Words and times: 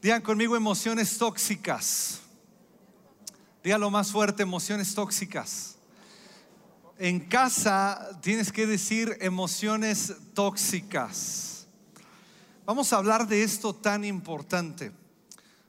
Digan 0.00 0.22
conmigo 0.22 0.54
emociones 0.54 1.18
tóxicas. 1.18 2.20
Dígalo 3.64 3.90
más 3.90 4.12
fuerte, 4.12 4.44
emociones 4.44 4.94
tóxicas. 4.94 5.74
En 6.98 7.18
casa 7.18 8.08
tienes 8.22 8.52
que 8.52 8.68
decir 8.68 9.16
emociones 9.20 10.14
tóxicas. 10.34 11.66
Vamos 12.64 12.92
a 12.92 12.98
hablar 12.98 13.26
de 13.26 13.42
esto 13.42 13.74
tan 13.74 14.04
importante, 14.04 14.92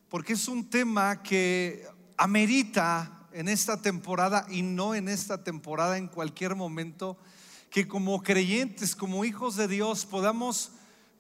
porque 0.10 0.34
es 0.34 0.48
un 0.48 0.70
tema 0.70 1.24
que 1.24 1.88
amerita 2.16 3.28
en 3.32 3.48
esta 3.48 3.82
temporada 3.82 4.46
y 4.48 4.62
no 4.62 4.94
en 4.94 5.10
esta 5.10 5.44
temporada, 5.44 5.98
en 5.98 6.08
cualquier 6.08 6.54
momento, 6.54 7.18
que 7.72 7.88
como 7.88 8.22
creyentes, 8.22 8.96
como 8.96 9.26
hijos 9.26 9.56
de 9.56 9.68
Dios, 9.68 10.06
podamos 10.06 10.74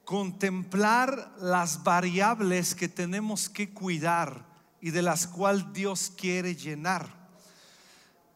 contemplar 0.09 1.35
las 1.39 1.83
variables 1.83 2.73
que 2.73 2.87
tenemos 2.87 3.47
que 3.47 3.69
cuidar 3.69 4.43
y 4.81 4.89
de 4.89 5.03
las 5.03 5.27
cuales 5.27 5.71
Dios 5.71 6.11
quiere 6.17 6.55
llenar. 6.55 7.29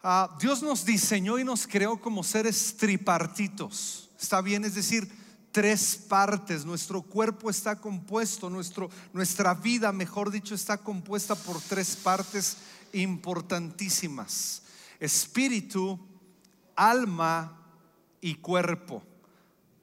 Ah, 0.03 0.37
Dios 0.39 0.61
nos 0.61 0.85
diseñó 0.85 1.39
y 1.39 1.43
nos 1.43 1.65
creó 1.65 1.99
como 1.99 2.23
seres 2.23 2.77
tripartitos. 2.77 4.11
Está 4.21 4.39
bien, 4.41 4.65
es 4.65 4.75
decir, 4.75 5.11
tres 5.51 5.95
partes. 5.95 6.63
Nuestro 6.63 7.01
cuerpo 7.01 7.49
está 7.49 7.81
compuesto, 7.81 8.51
nuestro, 8.51 8.91
nuestra 9.11 9.55
vida, 9.55 9.91
mejor 9.91 10.29
dicho, 10.29 10.53
está 10.53 10.77
compuesta 10.77 11.33
por 11.33 11.59
tres 11.59 11.95
partes 11.95 12.57
importantísimas. 12.91 14.61
Espíritu, 14.99 15.99
alma 16.75 17.59
y 18.21 18.35
cuerpo. 18.35 19.01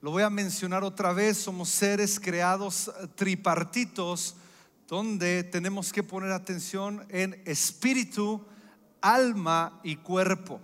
Lo 0.02 0.12
voy 0.12 0.22
a 0.22 0.30
mencionar 0.30 0.82
otra 0.82 1.12
vez, 1.12 1.36
somos 1.36 1.68
seres 1.68 2.18
creados 2.18 2.88
eh, 2.88 3.06
tripartitos 3.14 4.34
donde 4.88 5.44
tenemos 5.44 5.92
que 5.92 6.02
poner 6.02 6.32
atención 6.32 7.04
en 7.10 7.38
espíritu, 7.44 8.42
alma 9.02 9.78
y 9.84 9.96
cuerpo. 9.96 10.58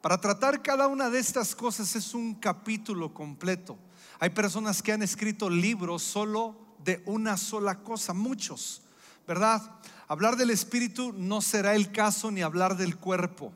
Para 0.00 0.20
tratar 0.20 0.60
cada 0.60 0.88
una 0.88 1.08
de 1.08 1.20
estas 1.20 1.54
cosas 1.54 1.94
es 1.94 2.14
un 2.14 2.34
capítulo 2.34 3.14
completo. 3.14 3.78
Hay 4.18 4.30
personas 4.30 4.82
que 4.82 4.90
han 4.90 5.02
escrito 5.04 5.48
libros 5.48 6.02
solo 6.02 6.56
de 6.82 7.00
una 7.06 7.36
sola 7.36 7.84
cosa, 7.84 8.12
muchos, 8.12 8.82
¿verdad? 9.24 9.62
Hablar 10.08 10.34
del 10.34 10.50
espíritu 10.50 11.12
no 11.16 11.40
será 11.42 11.76
el 11.76 11.92
caso 11.92 12.32
ni 12.32 12.42
hablar 12.42 12.76
del 12.76 12.96
cuerpo 12.96 13.52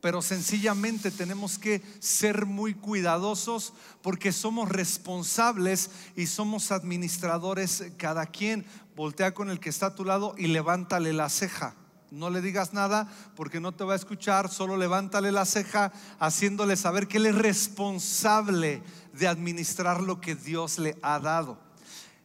pero 0.00 0.22
sencillamente 0.22 1.10
tenemos 1.10 1.58
que 1.58 1.82
ser 2.00 2.46
muy 2.46 2.74
cuidadosos 2.74 3.72
porque 4.02 4.32
somos 4.32 4.68
responsables 4.68 5.90
y 6.16 6.26
somos 6.26 6.70
administradores 6.70 7.84
cada 7.96 8.26
quien. 8.26 8.66
Voltea 8.94 9.34
con 9.34 9.50
el 9.50 9.60
que 9.60 9.70
está 9.70 9.86
a 9.86 9.94
tu 9.94 10.04
lado 10.04 10.34
y 10.38 10.46
levántale 10.46 11.12
la 11.12 11.28
ceja. 11.28 11.74
No 12.10 12.30
le 12.30 12.40
digas 12.40 12.72
nada 12.72 13.12
porque 13.34 13.60
no 13.60 13.72
te 13.72 13.84
va 13.84 13.94
a 13.94 13.96
escuchar, 13.96 14.48
solo 14.48 14.76
levántale 14.76 15.32
la 15.32 15.44
ceja 15.44 15.92
haciéndole 16.20 16.76
saber 16.76 17.08
que 17.08 17.16
él 17.16 17.26
es 17.26 17.34
responsable 17.34 18.82
de 19.12 19.26
administrar 19.26 20.00
lo 20.00 20.20
que 20.20 20.36
Dios 20.36 20.78
le 20.78 20.96
ha 21.02 21.18
dado. 21.18 21.58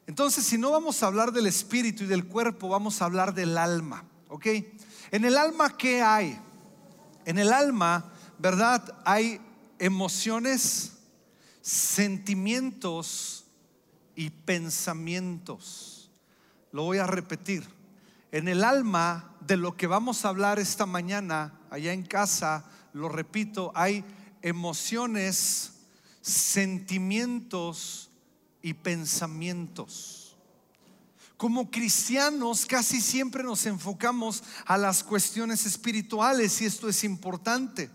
Entonces, 0.08 0.46
si 0.46 0.58
no 0.58 0.72
vamos 0.72 1.02
a 1.02 1.08
hablar 1.08 1.32
del 1.32 1.48
espíritu 1.48 2.04
y 2.04 2.08
del 2.08 2.26
cuerpo, 2.26 2.70
vamos 2.70 3.02
a 3.02 3.06
hablar 3.06 3.34
del 3.34 3.58
alma, 3.58 4.04
¿ok? 4.28 4.46
En 5.12 5.26
el 5.26 5.38
alma, 5.38 5.76
¿qué 5.78 6.02
hay? 6.02 6.40
En 7.26 7.38
el 7.38 7.54
alma, 7.54 8.12
¿verdad? 8.40 8.98
Hay 9.06 9.40
emociones, 9.80 10.94
sentimientos 11.62 13.46
y 14.16 14.30
pensamientos. 14.30 16.12
Lo 16.72 16.84
voy 16.84 17.00
a 17.00 17.08
repetir. 17.08 17.68
En 18.32 18.48
el 18.48 18.64
alma 18.64 19.36
de 19.42 19.58
lo 19.58 19.76
que 19.76 19.88
vamos 19.88 20.24
a 20.24 20.30
hablar 20.30 20.60
esta 20.60 20.86
mañana, 20.86 21.60
allá 21.70 21.92
en 21.92 22.04
casa, 22.04 22.66
lo 22.94 23.10
repito, 23.10 23.72
hay 23.76 24.06
emociones, 24.42 25.74
sentimientos 26.22 28.10
y 28.62 28.74
pensamientos. 28.74 30.21
Como 31.42 31.72
cristianos 31.72 32.68
casi 32.68 33.02
siempre 33.02 33.42
nos 33.42 33.66
enfocamos 33.66 34.44
a 34.64 34.78
las 34.78 35.04
cuestiones 35.04 35.66
espirituales 35.66 36.62
y 36.62 36.66
esto 36.66 36.88
es 36.88 37.04
importante. 37.04 37.90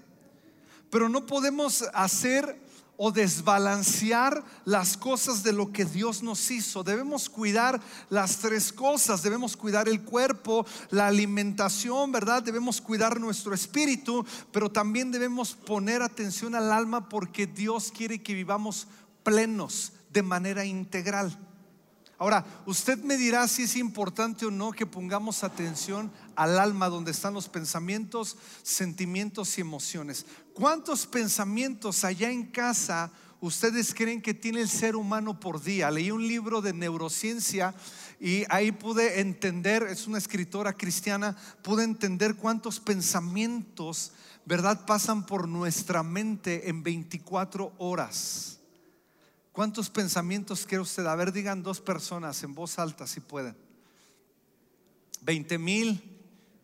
Pero 0.91 1.09
no 1.09 1.27
podemos 1.27 1.84
hacer 1.95 2.61
o 2.97 3.12
desbalancear 3.12 4.43
las 4.65 4.97
cosas 4.97 5.45
de 5.45 5.53
lo 5.53 5.71
que 5.71 5.84
Dios 5.84 6.25
nos 6.25 6.51
hizo. 6.51 6.83
Debemos 6.83 7.29
cuidar 7.29 7.81
las 8.11 8.39
tres 8.39 8.73
cosas. 8.73 9.23
Debemos 9.23 9.57
cuidar 9.57 9.89
el 9.89 10.03
cuerpo, 10.03 10.67
la 10.91 11.07
alimentación, 11.07 12.11
¿verdad? 12.11 12.43
Debemos 12.43 12.81
cuidar 12.81 13.21
nuestro 13.21 13.55
espíritu, 13.55 14.27
pero 14.51 14.73
también 14.73 15.13
debemos 15.13 15.55
poner 15.55 16.03
atención 16.03 16.57
al 16.57 16.73
alma 16.73 17.09
porque 17.09 17.47
Dios 17.47 17.93
quiere 17.97 18.21
que 18.21 18.34
vivamos 18.34 18.89
plenos 19.23 19.93
de 20.11 20.25
manera 20.25 20.65
integral. 20.65 21.46
Ahora, 22.19 22.47
usted 22.65 22.99
me 23.04 23.19
dirá 23.19 23.47
si 23.47 23.65
es 23.65 23.77
importante 23.77 24.47
o 24.47 24.50
no 24.50 24.72
que 24.72 24.87
pongamos 24.87 25.44
atención 25.44 26.10
al 26.34 26.59
alma 26.59 26.88
donde 26.88 27.10
están 27.10 27.34
los 27.34 27.49
pensamientos, 27.49 28.38
sentimientos 28.62 29.59
y 29.59 29.60
emociones. 29.60 30.25
¿Cuántos 30.54 31.06
pensamientos 31.06 32.04
allá 32.04 32.31
en 32.31 32.47
casa 32.47 33.12
ustedes 33.41 33.93
creen 33.93 34.22
que 34.22 34.32
tiene 34.32 34.62
el 34.62 34.71
ser 34.71 34.97
humano 34.97 35.38
por 35.38 35.62
día? 35.62 35.91
Leí 35.91 36.10
un 36.10 36.27
libro 36.27 36.62
de 36.62 36.72
neurociencia 36.72 37.75
y 38.19 38.44
ahí 38.48 38.72
pude 38.72 39.21
entender, 39.21 39.83
es 39.83 40.06
una 40.06 40.16
escritora 40.16 40.72
cristiana, 40.72 41.37
pude 41.62 41.84
entender 41.84 42.37
cuántos 42.37 42.81
pensamientos, 42.81 44.12
¿verdad?, 44.47 44.87
pasan 44.87 45.27
por 45.27 45.47
nuestra 45.47 46.03
mente 46.03 46.71
en 46.71 46.83
24 46.83 47.75
horas. 47.77 48.56
¿Cuántos 49.56 49.89
pensamientos 49.89 50.67
quiere 50.67 50.83
usted? 50.83 51.06
A 51.06 51.15
ver, 51.15 51.33
digan 51.33 51.62
dos 51.62 51.81
personas 51.81 52.43
en 52.43 52.55
voz 52.55 52.78
alta 52.78 53.06
si 53.06 53.21
pueden. 53.21 53.56
20 55.22 55.56
mil. 55.56 56.21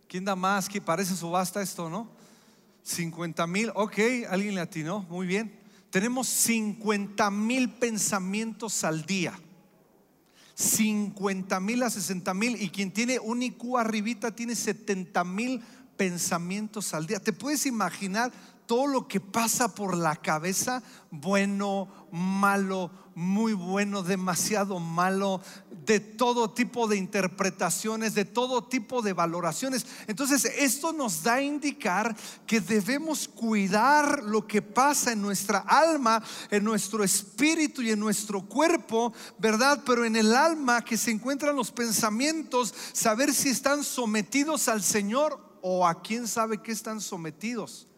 ¿Quién 0.07 0.27
da 0.27 0.37
más? 0.37 0.69
Que 0.69 0.79
parece 0.79 1.17
subasta 1.17 1.63
esto, 1.63 1.89
¿no? 1.89 2.11
50 2.83 3.47
mil. 3.47 3.73
Ok, 3.77 3.99
alguien 4.29 4.55
le 4.55 4.61
atinó. 4.61 5.07
Muy 5.09 5.27
bien. 5.27 5.59
Tenemos 5.89 6.29
50 6.29 7.31
mil 7.31 7.71
pensamientos 7.71 8.85
al 8.85 9.07
día. 9.07 9.33
50 10.53 11.61
mil 11.61 11.83
a 11.85 11.89
60 11.89 12.35
mil. 12.35 12.61
Y 12.61 12.69
quien 12.69 12.93
tiene 12.93 13.19
un 13.19 13.43
IQ 13.43 13.79
arribita 13.79 14.37
tiene 14.37 14.55
70 14.55 15.25
mil 15.25 15.63
pensamientos 15.97 16.93
al 16.93 17.07
día. 17.07 17.21
¿Te 17.21 17.33
puedes 17.33 17.65
imaginar 17.65 18.31
todo 18.67 18.87
lo 18.87 19.09
que 19.09 19.21
pasa 19.21 19.75
por 19.75 19.97
la 19.97 20.17
cabeza, 20.17 20.83
bueno, 21.11 21.89
malo, 22.11 22.91
muy 23.15 23.53
bueno, 23.53 24.03
demasiado 24.03 24.79
malo, 24.79 25.41
de 25.85 26.01
todo 26.01 26.51
tipo 26.51 26.87
de 26.87 26.97
interpretaciones, 26.97 28.15
de 28.15 28.25
todo 28.25 28.65
tipo 28.65 29.03
de 29.03 29.13
valoraciones. 29.13 29.87
Entonces, 30.07 30.45
esto 30.45 30.93
nos 30.93 31.23
da 31.23 31.35
a 31.35 31.43
indicar 31.43 32.17
que 32.47 32.61
debemos 32.61 33.29
cuidar 33.29 34.23
lo 34.23 34.47
que 34.47 34.63
pasa 34.63 35.13
en 35.13 35.23
nuestra 35.23 35.59
alma, 35.59 36.23
en 36.51 36.65
nuestro 36.65 37.03
espíritu 37.03 37.83
y 37.83 37.91
en 37.91 38.01
nuestro 38.01 38.43
cuerpo, 38.43 39.13
¿verdad? 39.39 39.83
Pero 39.85 40.05
en 40.05 40.17
el 40.17 40.35
alma 40.35 40.85
que 40.85 40.97
se 40.97 41.11
encuentran 41.11 41.57
los 41.57 41.73
pensamientos, 41.73 42.75
saber 42.93 43.35
si 43.35 43.49
están 43.49 43.83
sometidos 43.83 44.69
al 44.69 44.83
Señor 44.83 45.59
o 45.63 45.87
a 45.87 46.01
quién 46.03 46.29
sabe 46.29 46.63
que 46.63 46.73
están 46.73 47.01
sometidos. 47.01 47.89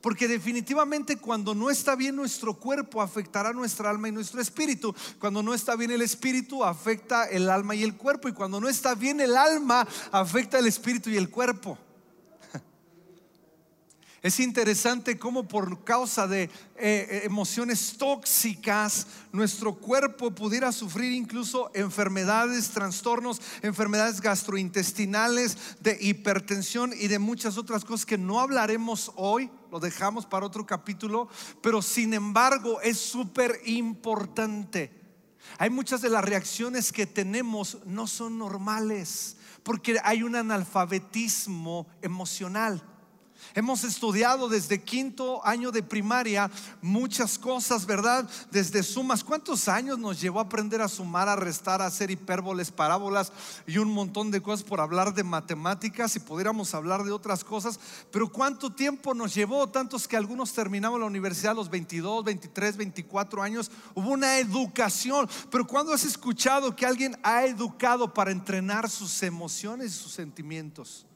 Porque 0.00 0.28
definitivamente 0.28 1.16
cuando 1.16 1.54
no 1.54 1.70
está 1.70 1.96
bien 1.96 2.16
nuestro 2.16 2.54
cuerpo 2.54 3.02
afectará 3.02 3.52
nuestra 3.52 3.90
alma 3.90 4.08
y 4.08 4.12
nuestro 4.12 4.40
espíritu. 4.40 4.94
Cuando 5.18 5.42
no 5.42 5.54
está 5.54 5.76
bien 5.76 5.90
el 5.90 6.02
espíritu 6.02 6.64
afecta 6.64 7.24
el 7.24 7.50
alma 7.50 7.74
y 7.74 7.82
el 7.82 7.96
cuerpo. 7.96 8.28
Y 8.28 8.32
cuando 8.32 8.60
no 8.60 8.68
está 8.68 8.94
bien 8.94 9.20
el 9.20 9.36
alma 9.36 9.86
afecta 10.12 10.58
el 10.58 10.66
espíritu 10.66 11.10
y 11.10 11.16
el 11.16 11.30
cuerpo. 11.30 11.78
Es 14.20 14.40
interesante 14.40 15.16
cómo 15.16 15.46
por 15.46 15.84
causa 15.84 16.26
de 16.26 16.42
eh, 16.42 16.50
eh, 16.76 17.20
emociones 17.24 17.96
tóxicas 17.98 19.06
nuestro 19.30 19.76
cuerpo 19.76 20.32
pudiera 20.32 20.72
sufrir 20.72 21.12
incluso 21.12 21.70
enfermedades, 21.72 22.70
trastornos, 22.70 23.40
enfermedades 23.62 24.20
gastrointestinales, 24.20 25.56
de 25.80 25.96
hipertensión 26.00 26.92
y 26.98 27.06
de 27.06 27.20
muchas 27.20 27.58
otras 27.58 27.84
cosas 27.84 28.06
que 28.06 28.18
no 28.18 28.40
hablaremos 28.40 29.12
hoy, 29.14 29.52
lo 29.70 29.78
dejamos 29.78 30.26
para 30.26 30.46
otro 30.46 30.66
capítulo, 30.66 31.28
pero 31.62 31.80
sin 31.80 32.12
embargo 32.12 32.80
es 32.80 32.98
súper 32.98 33.60
importante. 33.66 34.98
Hay 35.58 35.70
muchas 35.70 36.02
de 36.02 36.10
las 36.10 36.24
reacciones 36.24 36.92
que 36.92 37.06
tenemos 37.06 37.78
no 37.86 38.08
son 38.08 38.36
normales 38.36 39.36
porque 39.62 39.98
hay 40.02 40.24
un 40.24 40.34
analfabetismo 40.34 41.86
emocional. 42.02 42.82
Hemos 43.54 43.84
estudiado 43.84 44.48
desde 44.48 44.82
quinto 44.82 45.44
año 45.46 45.70
de 45.70 45.82
primaria 45.82 46.50
muchas 46.82 47.38
cosas, 47.38 47.86
¿verdad? 47.86 48.28
Desde 48.50 48.82
sumas. 48.82 49.24
¿Cuántos 49.24 49.68
años 49.68 49.98
nos 49.98 50.20
llevó 50.20 50.40
a 50.40 50.44
aprender 50.44 50.82
a 50.82 50.88
sumar, 50.88 51.28
a 51.28 51.36
restar, 51.36 51.82
a 51.82 51.86
hacer 51.86 52.10
hipérboles, 52.10 52.70
parábolas 52.70 53.32
y 53.66 53.78
un 53.78 53.92
montón 53.92 54.30
de 54.30 54.42
cosas 54.42 54.64
por 54.64 54.80
hablar 54.80 55.14
de 55.14 55.24
matemáticas 55.24 56.14
y 56.16 56.20
pudiéramos 56.20 56.74
hablar 56.74 57.04
de 57.04 57.12
otras 57.12 57.44
cosas? 57.44 57.80
Pero 58.10 58.30
¿cuánto 58.30 58.72
tiempo 58.72 59.14
nos 59.14 59.34
llevó? 59.34 59.68
Tantos 59.68 60.06
que 60.06 60.16
algunos 60.16 60.52
terminamos 60.52 61.00
la 61.00 61.06
universidad 61.06 61.52
a 61.52 61.56
los 61.56 61.70
22, 61.70 62.24
23, 62.24 62.76
24 62.76 63.42
años. 63.42 63.70
Hubo 63.94 64.10
una 64.10 64.38
educación. 64.38 65.28
Pero 65.50 65.66
¿cuándo 65.66 65.92
has 65.92 66.04
escuchado 66.04 66.74
que 66.76 66.86
alguien 66.86 67.18
ha 67.22 67.44
educado 67.44 68.12
para 68.12 68.30
entrenar 68.30 68.88
sus 68.90 69.22
emociones 69.22 69.92
y 69.92 69.98
sus 69.98 70.12
sentimientos? 70.12 71.07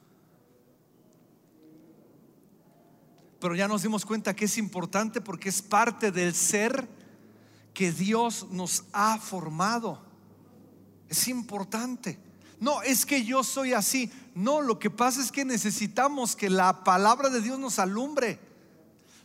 Pero 3.42 3.56
ya 3.56 3.66
nos 3.66 3.82
dimos 3.82 4.06
cuenta 4.06 4.36
que 4.36 4.44
es 4.44 4.56
importante 4.56 5.20
porque 5.20 5.48
es 5.48 5.62
parte 5.62 6.12
del 6.12 6.32
ser 6.32 6.88
que 7.74 7.90
Dios 7.90 8.46
nos 8.52 8.84
ha 8.92 9.18
formado. 9.18 10.00
Es 11.08 11.26
importante. 11.26 12.20
No, 12.60 12.82
es 12.82 13.04
que 13.04 13.24
yo 13.24 13.42
soy 13.42 13.72
así. 13.72 14.12
No, 14.36 14.60
lo 14.60 14.78
que 14.78 14.90
pasa 14.90 15.20
es 15.20 15.32
que 15.32 15.44
necesitamos 15.44 16.36
que 16.36 16.48
la 16.48 16.84
palabra 16.84 17.30
de 17.30 17.40
Dios 17.40 17.58
nos 17.58 17.80
alumbre. 17.80 18.38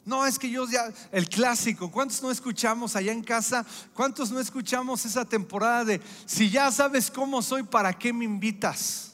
No, 0.03 0.25
es 0.25 0.39
que 0.39 0.49
yo 0.49 0.67
ya, 0.67 0.91
el 1.11 1.29
clásico, 1.29 1.91
¿cuántos 1.91 2.23
no 2.23 2.31
escuchamos 2.31 2.95
allá 2.95 3.11
en 3.11 3.21
casa? 3.21 3.67
¿Cuántos 3.93 4.31
no 4.31 4.39
escuchamos 4.39 5.05
esa 5.05 5.25
temporada 5.25 5.85
de, 5.85 6.01
si 6.25 6.49
ya 6.49 6.71
sabes 6.71 7.11
cómo 7.11 7.43
soy, 7.43 7.61
¿para 7.61 7.93
qué 7.93 8.11
me 8.11 8.25
invitas? 8.25 9.13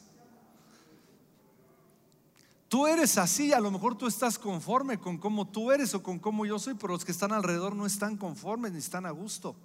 Tú 2.74 2.88
eres 2.88 3.20
así, 3.20 3.54
a 3.54 3.60
lo 3.60 3.70
mejor 3.70 3.96
tú 3.96 4.08
estás 4.08 4.40
conforme 4.40 4.98
con 4.98 5.20
cómo 5.20 5.48
tú 5.48 5.72
eres 5.72 5.94
o 5.94 6.02
con 6.02 6.18
cómo 6.18 6.44
yo 6.44 6.58
soy, 6.58 6.74
pero 6.74 6.94
los 6.94 7.06
que 7.06 7.12
están 7.12 7.32
alrededor 7.32 7.76
no 7.76 7.86
están 7.86 8.18
conformes 8.18 8.72
ni 8.72 8.80
están 8.80 9.06
a 9.06 9.12
gusto. 9.12 9.56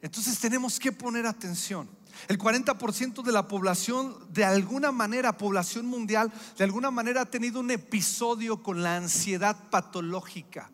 Entonces 0.00 0.38
tenemos 0.38 0.78
que 0.78 0.92
poner 0.92 1.26
atención. 1.26 1.90
El 2.28 2.38
40% 2.38 3.24
de 3.24 3.32
la 3.32 3.48
población, 3.48 4.16
de 4.32 4.44
alguna 4.44 4.92
manera, 4.92 5.36
población 5.36 5.86
mundial, 5.86 6.32
de 6.56 6.62
alguna 6.62 6.92
manera 6.92 7.22
ha 7.22 7.26
tenido 7.26 7.58
un 7.58 7.72
episodio 7.72 8.62
con 8.62 8.80
la 8.80 8.94
ansiedad 8.94 9.70
patológica 9.70 10.70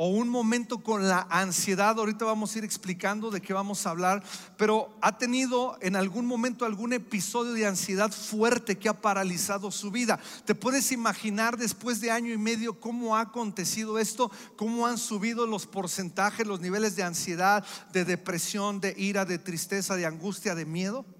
o 0.00 0.06
un 0.06 0.28
momento 0.28 0.78
con 0.78 1.08
la 1.08 1.26
ansiedad, 1.28 1.98
ahorita 1.98 2.24
vamos 2.24 2.54
a 2.54 2.58
ir 2.58 2.64
explicando 2.64 3.32
de 3.32 3.40
qué 3.40 3.52
vamos 3.52 3.84
a 3.84 3.90
hablar, 3.90 4.22
pero 4.56 4.96
ha 5.00 5.18
tenido 5.18 5.76
en 5.80 5.96
algún 5.96 6.24
momento 6.24 6.64
algún 6.64 6.92
episodio 6.92 7.52
de 7.52 7.66
ansiedad 7.66 8.12
fuerte 8.12 8.78
que 8.78 8.88
ha 8.88 9.00
paralizado 9.00 9.72
su 9.72 9.90
vida. 9.90 10.20
¿Te 10.44 10.54
puedes 10.54 10.92
imaginar 10.92 11.56
después 11.56 12.00
de 12.00 12.12
año 12.12 12.32
y 12.32 12.38
medio 12.38 12.78
cómo 12.78 13.16
ha 13.16 13.22
acontecido 13.22 13.98
esto? 13.98 14.30
¿Cómo 14.54 14.86
han 14.86 14.98
subido 14.98 15.48
los 15.48 15.66
porcentajes, 15.66 16.46
los 16.46 16.60
niveles 16.60 16.94
de 16.94 17.02
ansiedad, 17.02 17.66
de 17.92 18.04
depresión, 18.04 18.80
de 18.80 18.94
ira, 18.96 19.24
de 19.24 19.40
tristeza, 19.40 19.96
de 19.96 20.06
angustia, 20.06 20.54
de 20.54 20.64
miedo? 20.64 21.17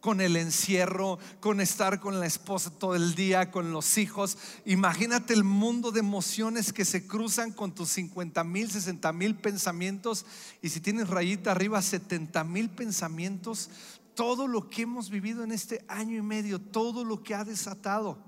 Con 0.00 0.20
el 0.20 0.36
encierro, 0.36 1.18
con 1.40 1.60
estar 1.60 2.00
con 2.00 2.20
la 2.20 2.26
esposa 2.26 2.70
todo 2.70 2.94
el 2.94 3.14
día, 3.14 3.50
con 3.50 3.72
los 3.72 3.98
hijos. 3.98 4.38
Imagínate 4.64 5.34
el 5.34 5.44
mundo 5.44 5.92
de 5.92 6.00
emociones 6.00 6.72
que 6.72 6.84
se 6.84 7.06
cruzan 7.06 7.52
con 7.52 7.74
tus 7.74 7.90
50 7.90 8.42
mil, 8.44 8.70
60 8.70 9.12
mil 9.12 9.34
pensamientos 9.36 10.24
y 10.62 10.70
si 10.70 10.80
tienes 10.80 11.08
rayita 11.08 11.52
arriba, 11.52 11.80
70 11.82 12.42
mil 12.44 12.70
pensamientos. 12.70 13.70
Todo 14.14 14.48
lo 14.48 14.68
que 14.68 14.82
hemos 14.82 15.10
vivido 15.10 15.44
en 15.44 15.52
este 15.52 15.84
año 15.88 16.16
y 16.16 16.22
medio, 16.22 16.58
todo 16.60 17.04
lo 17.04 17.22
que 17.22 17.34
ha 17.34 17.44
desatado. 17.44 18.18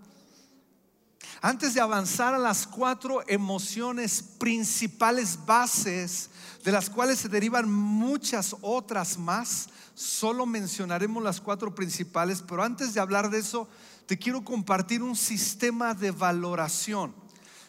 Antes 1.41 1.75
de 1.75 1.81
avanzar 1.81 2.35
a 2.35 2.39
las 2.39 2.67
cuatro 2.67 3.23
emociones 3.27 4.23
principales 4.39 5.39
bases, 5.45 6.31
de 6.65 6.73
las 6.73 6.89
cuales 6.89 7.19
se 7.19 7.29
derivan 7.29 7.71
muchas 7.71 8.55
otras 8.61 9.19
más, 9.19 9.69
Solo 9.95 10.47
mencionaremos 10.47 11.23
las 11.23 11.41
cuatro 11.41 11.75
principales, 11.75 12.43
pero 12.47 12.63
antes 12.63 12.95
de 12.95 13.01
hablar 13.01 13.29
de 13.31 13.39
eso, 13.39 13.69
te 14.07 14.19
quiero 14.19 14.43
compartir 14.43 15.03
un 15.03 15.17
sistema 15.17 15.95
de 15.95 16.11
valoración. 16.11 17.15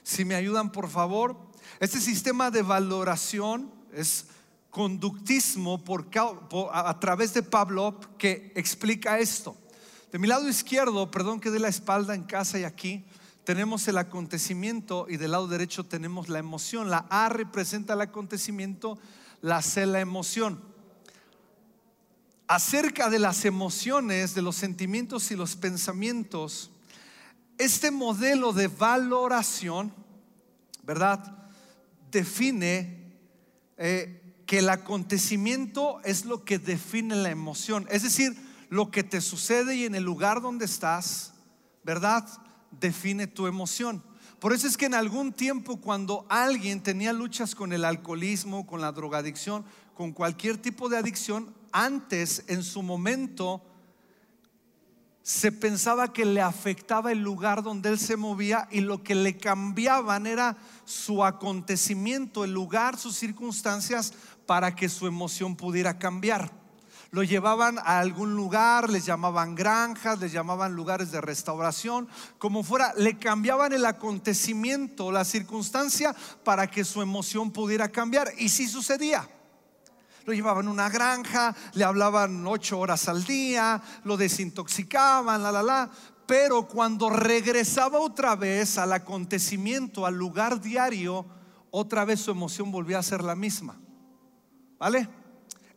Si 0.03 0.23
me 0.23 0.35
ayudan, 0.35 0.71
por 0.71 0.89
favor. 0.89 1.37
Este 1.79 1.99
sistema 1.99 2.49
de 2.49 2.61
valoración 2.61 3.71
es 3.93 4.27
conductismo 4.69 5.83
a, 6.71 6.99
través 6.99 7.33
de 7.33 7.43
Pablo 7.43 7.99
que 8.17 8.53
explica 8.55 9.19
esto. 9.19 9.55
De 10.11 10.19
mi 10.19 10.27
lado 10.27 10.47
izquierdo, 10.47 11.11
perdón 11.11 11.39
que 11.39 11.51
dé 11.51 11.59
la 11.59 11.67
espalda 11.67 12.15
en 12.15 12.23
casa 12.23 12.57
y 12.57 12.63
aquí, 12.63 13.05
tenemos 13.43 13.87
el 13.87 13.97
acontecimiento 13.97 15.07
y 15.09 15.17
del 15.17 15.31
lado 15.31 15.47
derecho 15.47 15.85
tenemos 15.85 16.29
la 16.29 16.39
emoción. 16.39 16.89
La 16.89 17.05
A 17.09 17.29
representa 17.29 17.93
el 17.93 18.01
acontecimiento, 18.01 18.97
la 19.41 19.61
C 19.61 19.85
la 19.85 19.99
emoción 19.99 20.73
acerca 22.47 23.09
de 23.09 23.19
las 23.19 23.45
emociones, 23.45 24.35
de 24.35 24.41
los 24.41 24.55
sentimientos 24.55 25.31
y 25.31 25.35
los 25.35 25.55
pensamientos, 25.55 26.71
este 27.57 27.89
modelo 27.89 28.53
de 28.53 28.67
valoración, 28.67 29.93
¿verdad? 30.83 31.49
Define 32.11 33.15
eh, 33.77 34.43
que 34.45 34.59
el 34.59 34.69
acontecimiento 34.69 35.99
es 36.03 36.25
lo 36.25 36.43
que 36.43 36.59
define 36.59 37.15
la 37.15 37.31
emoción, 37.31 37.87
es 37.89 38.03
decir, 38.03 38.35
lo 38.69 38.91
que 38.91 39.03
te 39.03 39.21
sucede 39.21 39.75
y 39.75 39.85
en 39.85 39.95
el 39.95 40.03
lugar 40.03 40.41
donde 40.41 40.65
estás, 40.65 41.33
¿verdad? 41.83 42.27
Define 42.79 43.27
tu 43.27 43.47
emoción. 43.47 44.03
Por 44.39 44.51
eso 44.51 44.67
es 44.67 44.75
que 44.75 44.87
en 44.87 44.93
algún 44.93 45.31
tiempo 45.31 45.77
cuando 45.77 46.25
alguien 46.27 46.83
tenía 46.83 47.13
luchas 47.13 47.55
con 47.55 47.71
el 47.71 47.85
alcoholismo, 47.85 48.67
con 48.67 48.81
la 48.81 48.91
drogadicción, 48.91 49.63
con 49.93 50.11
cualquier 50.11 50.57
tipo 50.57 50.89
de 50.89 50.97
adicción, 50.97 51.53
antes, 51.71 52.43
en 52.47 52.63
su 52.63 52.83
momento, 52.83 53.61
se 55.21 55.53
pensaba 55.53 56.11
que 56.11 56.25
le 56.25 56.41
afectaba 56.41 57.13
el 57.13 57.19
lugar 57.23 57.63
donde 57.63 57.89
él 57.89 57.97
se 57.97 58.17
movía 58.17 58.67
y 58.69 58.81
lo 58.81 59.01
que 59.01 59.15
le 59.15 59.37
cambiaban 59.37 60.27
era 60.27 60.57
su 60.83 61.23
acontecimiento, 61.23 62.43
el 62.43 62.53
lugar, 62.53 62.97
sus 62.97 63.15
circunstancias, 63.15 64.13
para 64.45 64.75
que 64.75 64.89
su 64.89 65.07
emoción 65.07 65.55
pudiera 65.55 65.97
cambiar. 65.97 66.62
Lo 67.13 67.21
llevaban 67.21 67.77
a 67.77 67.99
algún 67.99 68.35
lugar, 68.35 68.89
les 68.89 69.05
llamaban 69.05 69.53
granjas, 69.53 70.19
les 70.19 70.31
llamaban 70.31 70.73
lugares 70.73 71.11
de 71.11 71.21
restauración, 71.21 72.09
como 72.39 72.63
fuera, 72.63 72.91
le 72.97 73.19
cambiaban 73.19 73.71
el 73.71 73.85
acontecimiento, 73.85 75.11
la 75.11 75.23
circunstancia, 75.23 76.15
para 76.43 76.65
que 76.65 76.83
su 76.83 77.03
emoción 77.03 77.51
pudiera 77.51 77.87
cambiar. 77.89 78.31
Y 78.39 78.49
sí 78.49 78.67
sucedía 78.67 79.29
lo 80.25 80.33
llevaban 80.33 80.67
a 80.67 80.71
una 80.71 80.89
granja, 80.89 81.55
le 81.73 81.83
hablaban 81.83 82.47
ocho 82.47 82.79
horas 82.79 83.07
al 83.07 83.23
día, 83.25 83.79
lo 84.05 84.17
desintoxicaban, 84.17 85.43
la, 85.43 85.51
la, 85.51 85.61
la. 85.61 85.91
Pero 86.25 86.67
cuando 86.67 87.11
regresaba 87.11 87.99
otra 87.99 88.35
vez 88.35 88.79
al 88.79 88.91
acontecimiento, 88.91 90.07
al 90.07 90.15
lugar 90.15 90.61
diario, 90.61 91.27
otra 91.69 92.05
vez 92.05 92.21
su 92.21 92.31
emoción 92.31 92.71
volvía 92.71 92.97
a 92.97 93.03
ser 93.03 93.23
la 93.23 93.35
misma. 93.35 93.79
¿Vale? 94.79 95.22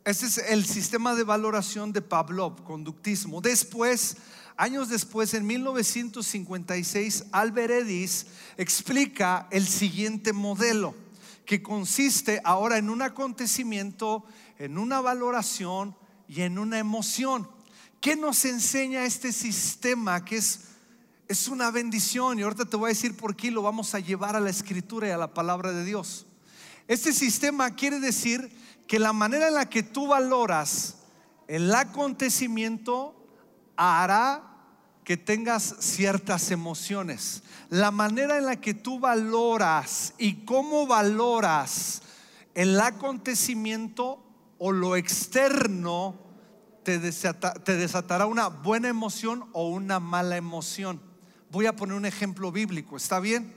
Ese 0.06 0.26
es 0.26 0.38
el 0.38 0.64
sistema 0.64 1.16
de 1.16 1.24
valoración 1.24 1.92
de 1.92 2.00
Pavlov, 2.00 2.62
conductismo. 2.62 3.40
Después, 3.40 4.18
años 4.56 4.88
después, 4.88 5.34
en 5.34 5.44
1956, 5.44 7.24
Albert 7.32 7.72
Edis 7.72 8.26
explica 8.56 9.48
el 9.50 9.66
siguiente 9.66 10.32
modelo 10.32 10.94
que 11.44 11.60
consiste 11.60 12.40
ahora 12.44 12.78
en 12.78 12.88
un 12.88 13.02
acontecimiento, 13.02 14.24
en 14.60 14.78
una 14.78 15.00
valoración 15.00 15.96
y 16.28 16.42
en 16.42 16.60
una 16.60 16.78
emoción. 16.78 17.50
¿Qué 18.00 18.14
nos 18.14 18.44
enseña 18.44 19.06
este 19.06 19.32
sistema 19.32 20.24
que 20.24 20.36
es, 20.36 20.60
es 21.26 21.48
una 21.48 21.72
bendición? 21.72 22.38
Y 22.38 22.42
ahorita 22.42 22.66
te 22.66 22.76
voy 22.76 22.90
a 22.90 22.94
decir 22.94 23.16
por 23.16 23.34
qué 23.34 23.50
lo 23.50 23.62
vamos 23.62 23.92
a 23.92 23.98
llevar 23.98 24.36
a 24.36 24.40
la 24.40 24.50
escritura 24.50 25.08
y 25.08 25.10
a 25.10 25.18
la 25.18 25.34
palabra 25.34 25.72
de 25.72 25.84
Dios. 25.84 26.26
Este 26.86 27.12
sistema 27.12 27.74
quiere 27.74 27.98
decir 27.98 28.52
que 28.86 28.98
la 28.98 29.12
manera 29.12 29.48
en 29.48 29.54
la 29.54 29.68
que 29.68 29.82
tú 29.82 30.08
valoras 30.08 30.96
el 31.48 31.74
acontecimiento 31.74 33.14
hará 33.76 34.42
que 35.04 35.16
tengas 35.16 35.76
ciertas 35.78 36.50
emociones. 36.50 37.42
La 37.68 37.90
manera 37.90 38.38
en 38.38 38.46
la 38.46 38.56
que 38.56 38.74
tú 38.74 38.98
valoras 38.98 40.14
y 40.18 40.44
cómo 40.44 40.86
valoras 40.86 42.02
el 42.54 42.80
acontecimiento 42.80 44.20
o 44.58 44.72
lo 44.72 44.96
externo 44.96 46.16
te, 46.82 46.98
te 46.98 47.76
desatará 47.76 48.26
una 48.26 48.48
buena 48.48 48.88
emoción 48.88 49.48
o 49.52 49.68
una 49.68 50.00
mala 50.00 50.36
emoción. 50.36 51.00
Voy 51.50 51.66
a 51.66 51.76
poner 51.76 51.96
un 51.96 52.06
ejemplo 52.06 52.50
bíblico, 52.50 52.96
¿está 52.96 53.20
bien? 53.20 53.54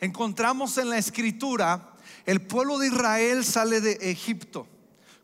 Encontramos 0.00 0.76
en 0.78 0.90
la 0.90 0.98
escritura, 0.98 1.94
el 2.28 2.42
pueblo 2.42 2.78
de 2.78 2.88
Israel 2.88 3.42
sale 3.42 3.80
de 3.80 3.92
Egipto, 4.10 4.66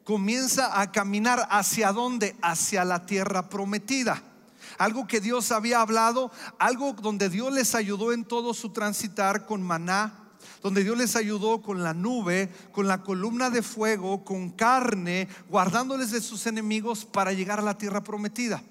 comienza 0.05 0.81
a 0.81 0.91
caminar 0.91 1.47
hacia 1.51 1.93
dónde? 1.93 2.35
Hacia 2.41 2.83
la 2.87 3.05
tierra 3.05 3.51
prometida 3.51 4.23
algo 4.79 5.07
que 5.07 5.21
Dios 5.21 5.53
había 5.53 5.83
hablado, 5.83 6.33
algo 6.59 6.95
donde 6.95 7.29
Dios 7.29 7.53
les 7.53 7.75
ayudó 7.75 8.13
en 8.13 8.25
todo 8.25 8.55
su 8.55 8.71
transitar 8.71 9.47
con 9.47 9.63
maná, 9.63 10.19
donde 10.63 10.83
Dios 10.83 10.97
les 10.97 11.15
ayudó 11.15 11.61
con 11.61 11.83
la 11.83 11.93
nube, 11.93 12.51
con 12.73 12.89
la 12.89 13.03
columna 13.03 13.51
de 13.51 13.63
fuego, 13.63 14.25
con 14.25 14.51
carne, 14.51 15.29
guardándoles 15.51 16.11
de 16.11 16.23
sus 16.23 16.47
enemigos 16.47 17.05
para 17.05 17.35
llegar 17.35 17.59
a 17.59 17.63
la 17.63 17.79
tierra 17.79 18.03
prometida. 18.03 18.63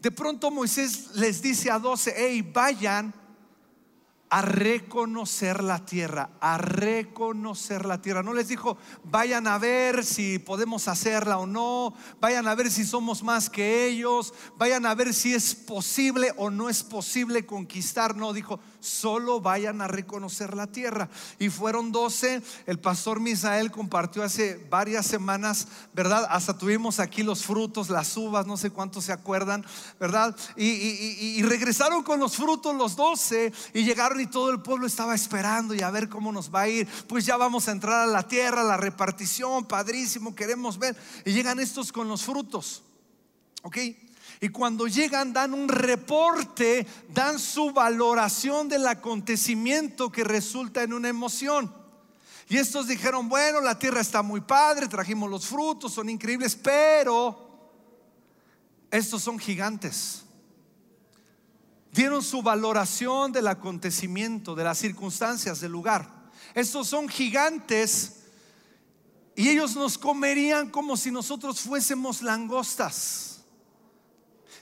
De 0.00 0.10
pronto 0.10 0.50
Moisés 0.50 1.10
les 1.14 1.42
dice 1.42 1.70
a 1.70 1.78
doce, 1.78 2.14
hey, 2.16 2.42
vayan 2.42 3.12
a 4.28 4.42
reconocer 4.42 5.62
la 5.62 5.84
tierra, 5.84 6.30
a 6.40 6.58
reconocer 6.58 7.86
la 7.86 8.00
tierra. 8.02 8.22
No 8.22 8.34
les 8.34 8.48
dijo, 8.48 8.76
vayan 9.04 9.46
a 9.46 9.58
ver 9.58 10.04
si 10.04 10.38
podemos 10.38 10.88
hacerla 10.88 11.38
o 11.38 11.46
no, 11.46 11.94
vayan 12.20 12.48
a 12.48 12.54
ver 12.54 12.70
si 12.70 12.84
somos 12.84 13.22
más 13.22 13.48
que 13.48 13.86
ellos, 13.86 14.34
vayan 14.56 14.84
a 14.84 14.94
ver 14.94 15.14
si 15.14 15.32
es 15.32 15.54
posible 15.54 16.32
o 16.36 16.50
no 16.50 16.68
es 16.68 16.82
posible 16.82 17.46
conquistar. 17.46 18.16
No, 18.16 18.32
dijo, 18.32 18.58
solo 18.80 19.40
vayan 19.40 19.80
a 19.80 19.86
reconocer 19.86 20.56
la 20.56 20.66
tierra. 20.66 21.08
Y 21.38 21.48
fueron 21.48 21.92
doce, 21.92 22.42
el 22.66 22.80
pastor 22.80 23.20
Misael 23.20 23.70
compartió 23.70 24.24
hace 24.24 24.66
varias 24.68 25.06
semanas, 25.06 25.68
¿verdad? 25.94 26.26
Hasta 26.30 26.58
tuvimos 26.58 26.98
aquí 26.98 27.22
los 27.22 27.44
frutos, 27.44 27.90
las 27.90 28.16
uvas, 28.16 28.46
no 28.46 28.56
sé 28.56 28.70
cuántos 28.70 29.04
se 29.04 29.12
acuerdan, 29.12 29.64
¿verdad? 30.00 30.34
Y, 30.56 30.64
y 30.66 31.42
regresaron 31.42 32.02
con 32.02 32.18
los 32.18 32.36
frutos 32.36 32.74
los 32.74 32.96
doce 32.96 33.52
y 33.72 33.84
llegaron 33.84 34.15
y 34.20 34.26
todo 34.26 34.50
el 34.50 34.60
pueblo 34.60 34.86
estaba 34.86 35.14
esperando 35.14 35.74
y 35.74 35.82
a 35.82 35.90
ver 35.90 36.08
cómo 36.08 36.32
nos 36.32 36.54
va 36.54 36.62
a 36.62 36.68
ir. 36.68 36.86
Pues 37.08 37.24
ya 37.26 37.36
vamos 37.36 37.68
a 37.68 37.72
entrar 37.72 38.02
a 38.02 38.06
la 38.06 38.26
tierra, 38.26 38.62
la 38.64 38.76
repartición, 38.76 39.66
padrísimo, 39.66 40.34
queremos 40.34 40.78
ver. 40.78 40.96
Y 41.24 41.32
llegan 41.32 41.60
estos 41.60 41.92
con 41.92 42.08
los 42.08 42.22
frutos, 42.22 42.82
¿ok? 43.62 43.78
Y 44.40 44.48
cuando 44.50 44.86
llegan 44.86 45.32
dan 45.32 45.54
un 45.54 45.68
reporte, 45.68 46.86
dan 47.14 47.38
su 47.38 47.72
valoración 47.72 48.68
del 48.68 48.86
acontecimiento 48.86 50.12
que 50.12 50.24
resulta 50.24 50.82
en 50.82 50.92
una 50.92 51.08
emoción. 51.08 51.72
Y 52.48 52.58
estos 52.58 52.86
dijeron, 52.86 53.28
bueno, 53.28 53.60
la 53.60 53.78
tierra 53.78 54.00
está 54.00 54.22
muy 54.22 54.40
padre, 54.40 54.88
trajimos 54.88 55.30
los 55.30 55.46
frutos, 55.46 55.92
son 55.92 56.08
increíbles, 56.08 56.54
pero 56.54 57.48
estos 58.90 59.22
son 59.22 59.38
gigantes. 59.38 60.25
Dieron 61.96 62.22
su 62.22 62.42
valoración 62.42 63.32
del 63.32 63.46
acontecimiento, 63.46 64.54
de 64.54 64.64
las 64.64 64.76
circunstancias, 64.76 65.62
del 65.62 65.72
lugar. 65.72 66.06
Estos 66.52 66.88
son 66.88 67.08
gigantes 67.08 68.16
y 69.34 69.48
ellos 69.48 69.74
nos 69.74 69.96
comerían 69.96 70.68
como 70.68 70.98
si 70.98 71.10
nosotros 71.10 71.58
fuésemos 71.58 72.20
langostas. 72.20 73.40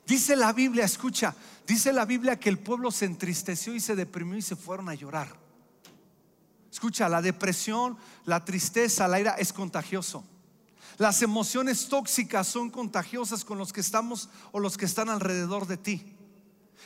Dice 0.07 0.37
la 0.37 0.53
Biblia, 0.53 0.85
escucha, 0.85 1.35
dice 1.67 1.93
la 1.93 2.05
Biblia 2.05 2.39
que 2.39 2.51
el 2.51 2.61
pueblo 2.61 2.93
se 2.93 3.07
entristeció 3.07 3.75
y 3.75 3.81
se 3.81 3.97
deprimió 3.97 4.39
y 4.39 4.43
se 4.43 4.55
fueron 4.55 4.89
a 4.89 4.95
llorar. 4.95 5.37
Escucha, 6.71 7.09
la 7.09 7.21
depresión, 7.21 7.99
la 8.27 8.45
tristeza, 8.45 9.09
la 9.09 9.19
ira 9.19 9.33
es 9.33 9.53
contagioso. 9.53 10.23
Las 10.99 11.21
emociones 11.21 11.89
tóxicas 11.89 12.47
son 12.47 12.71
contagiosas 12.71 13.45
con 13.45 13.59
los 13.59 13.73
que 13.73 13.81
estamos 13.81 14.29
o 14.53 14.61
los 14.61 14.77
que 14.77 14.85
están 14.85 15.09
alrededor 15.09 15.67
de 15.67 15.79
ti. 15.79 16.14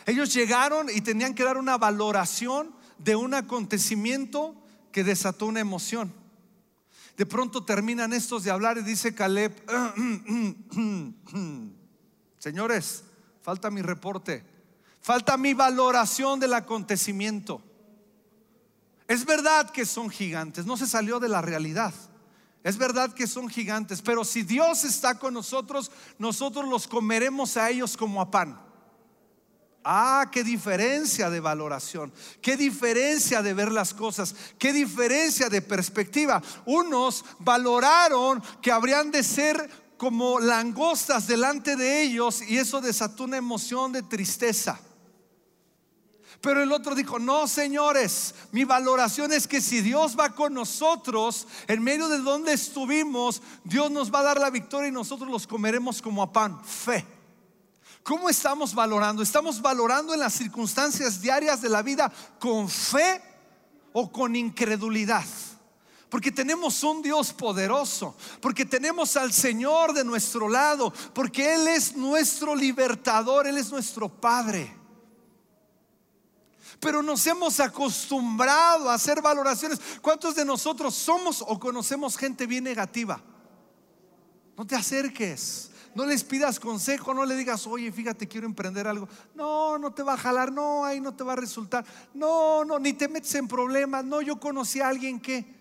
Ellos 0.06 0.32
llegaron 0.32 0.88
y 0.90 1.00
tenían 1.00 1.34
que 1.34 1.44
dar 1.44 1.56
una 1.56 1.78
valoración 1.78 2.74
de 2.98 3.16
un 3.16 3.34
acontecimiento 3.34 4.54
que 4.92 5.04
desató 5.04 5.46
una 5.46 5.60
emoción. 5.60 6.12
De 7.16 7.26
pronto 7.26 7.64
terminan 7.64 8.12
estos 8.12 8.44
de 8.44 8.50
hablar 8.50 8.78
y 8.78 8.82
dice 8.82 9.14
Caleb, 9.14 9.52
señores, 12.38 13.04
falta 13.42 13.70
mi 13.70 13.82
reporte, 13.82 14.44
falta 15.00 15.36
mi 15.36 15.52
valoración 15.52 16.38
del 16.38 16.54
acontecimiento. 16.54 17.60
Es 19.08 19.24
verdad 19.24 19.70
que 19.70 19.84
son 19.84 20.10
gigantes, 20.10 20.64
no 20.64 20.76
se 20.76 20.86
salió 20.86 21.18
de 21.18 21.28
la 21.28 21.42
realidad. 21.42 21.92
Es 22.62 22.76
verdad 22.76 23.14
que 23.14 23.26
son 23.26 23.48
gigantes, 23.48 24.02
pero 24.02 24.24
si 24.24 24.42
Dios 24.42 24.84
está 24.84 25.18
con 25.18 25.34
nosotros, 25.34 25.90
nosotros 26.18 26.68
los 26.68 26.86
comeremos 26.86 27.56
a 27.56 27.70
ellos 27.70 27.96
como 27.96 28.20
a 28.20 28.30
pan. 28.30 28.67
Ah, 29.84 30.28
qué 30.30 30.44
diferencia 30.44 31.30
de 31.30 31.40
valoración, 31.40 32.12
qué 32.42 32.56
diferencia 32.56 33.42
de 33.42 33.54
ver 33.54 33.72
las 33.72 33.94
cosas, 33.94 34.34
qué 34.58 34.72
diferencia 34.72 35.48
de 35.48 35.62
perspectiva. 35.62 36.42
Unos 36.66 37.24
valoraron 37.38 38.42
que 38.60 38.72
habrían 38.72 39.10
de 39.10 39.22
ser 39.22 39.70
como 39.96 40.40
langostas 40.40 41.26
delante 41.26 41.76
de 41.76 42.02
ellos 42.02 42.42
y 42.42 42.58
eso 42.58 42.80
desató 42.80 43.24
una 43.24 43.36
emoción 43.36 43.92
de 43.92 44.02
tristeza. 44.02 44.80
Pero 46.40 46.62
el 46.62 46.70
otro 46.70 46.94
dijo, 46.94 47.18
no 47.18 47.48
señores, 47.48 48.34
mi 48.52 48.64
valoración 48.64 49.32
es 49.32 49.48
que 49.48 49.60
si 49.60 49.80
Dios 49.80 50.16
va 50.18 50.30
con 50.30 50.54
nosotros, 50.54 51.48
en 51.66 51.82
medio 51.82 52.08
de 52.08 52.18
donde 52.18 52.52
estuvimos, 52.52 53.42
Dios 53.64 53.90
nos 53.90 54.14
va 54.14 54.20
a 54.20 54.24
dar 54.24 54.38
la 54.38 54.50
victoria 54.50 54.88
y 54.88 54.92
nosotros 54.92 55.28
los 55.28 55.48
comeremos 55.48 56.00
como 56.00 56.22
a 56.22 56.32
pan. 56.32 56.62
Fe. 56.64 57.17
¿Cómo 58.02 58.28
estamos 58.28 58.74
valorando? 58.74 59.22
¿Estamos 59.22 59.60
valorando 59.60 60.14
en 60.14 60.20
las 60.20 60.34
circunstancias 60.34 61.20
diarias 61.20 61.60
de 61.60 61.68
la 61.68 61.82
vida 61.82 62.10
con 62.38 62.68
fe 62.68 63.22
o 63.92 64.10
con 64.10 64.34
incredulidad? 64.34 65.24
Porque 66.08 66.32
tenemos 66.32 66.82
un 66.84 67.02
Dios 67.02 67.32
poderoso, 67.34 68.16
porque 68.40 68.64
tenemos 68.64 69.16
al 69.16 69.32
Señor 69.32 69.92
de 69.92 70.04
nuestro 70.04 70.48
lado, 70.48 70.92
porque 71.12 71.54
Él 71.54 71.68
es 71.68 71.96
nuestro 71.96 72.54
libertador, 72.54 73.46
Él 73.46 73.58
es 73.58 73.70
nuestro 73.70 74.08
Padre. 74.08 74.74
Pero 76.80 77.02
nos 77.02 77.26
hemos 77.26 77.60
acostumbrado 77.60 78.88
a 78.88 78.94
hacer 78.94 79.20
valoraciones. 79.20 79.80
¿Cuántos 80.00 80.34
de 80.34 80.44
nosotros 80.44 80.94
somos 80.94 81.42
o 81.46 81.58
conocemos 81.58 82.16
gente 82.16 82.46
bien 82.46 82.64
negativa? 82.64 83.20
No 84.56 84.66
te 84.66 84.76
acerques. 84.76 85.72
No 85.94 86.06
les 86.06 86.24
pidas 86.24 86.60
consejo, 86.60 87.14
no 87.14 87.24
le 87.24 87.36
digas, 87.36 87.66
oye, 87.66 87.90
fíjate, 87.90 88.28
quiero 88.28 88.46
emprender 88.46 88.86
algo. 88.86 89.08
No, 89.34 89.78
no 89.78 89.92
te 89.92 90.02
va 90.02 90.14
a 90.14 90.18
jalar, 90.18 90.52
no, 90.52 90.84
ahí 90.84 91.00
no 91.00 91.14
te 91.14 91.24
va 91.24 91.32
a 91.32 91.36
resultar. 91.36 91.84
No, 92.14 92.64
no, 92.64 92.78
ni 92.78 92.92
te 92.92 93.08
metes 93.08 93.34
en 93.34 93.48
problemas. 93.48 94.04
No, 94.04 94.20
yo 94.20 94.38
conocí 94.38 94.80
a 94.80 94.88
alguien 94.88 95.20
que 95.20 95.58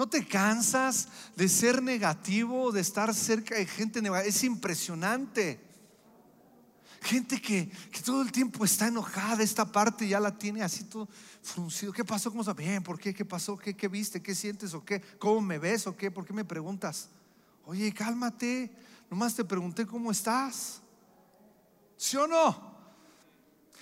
¿No 0.00 0.08
te 0.08 0.26
cansas 0.26 1.08
de 1.36 1.46
ser 1.46 1.82
negativo, 1.82 2.72
de 2.72 2.80
estar 2.80 3.14
cerca 3.14 3.56
de 3.56 3.66
gente 3.66 4.00
negativa? 4.00 4.26
Es 4.26 4.42
impresionante. 4.44 5.60
Gente 7.02 7.38
que, 7.38 7.70
todo 8.02 8.22
el 8.22 8.32
tiempo 8.32 8.64
está 8.64 8.86
enojada, 8.86 9.42
esta 9.42 9.70
parte 9.70 10.08
ya 10.08 10.18
la 10.18 10.38
tiene 10.38 10.62
así 10.62 10.84
todo 10.84 11.06
fruncido. 11.42 11.92
¿Qué 11.92 12.02
pasó? 12.02 12.30
¿Cómo 12.30 12.40
está? 12.40 12.54
Bien, 12.54 12.82
¿por 12.82 12.98
qué? 12.98 13.12
¿Qué 13.12 13.26
pasó? 13.26 13.58
¿Qué, 13.58 13.76
¿Qué 13.76 13.88
viste? 13.88 14.22
¿Qué 14.22 14.34
sientes? 14.34 14.72
¿O 14.72 14.82
qué? 14.82 15.02
¿Cómo 15.18 15.42
me 15.42 15.58
ves? 15.58 15.86
¿O 15.86 15.94
qué? 15.94 16.10
¿Por 16.10 16.24
qué 16.24 16.32
me 16.32 16.46
preguntas? 16.46 17.10
Oye, 17.64 17.92
cálmate. 17.92 18.70
Nomás 19.10 19.34
te 19.34 19.44
pregunté 19.44 19.86
cómo 19.86 20.10
estás. 20.10 20.80
¿Sí 21.96 22.16
o 22.16 22.26
no? 22.26 22.70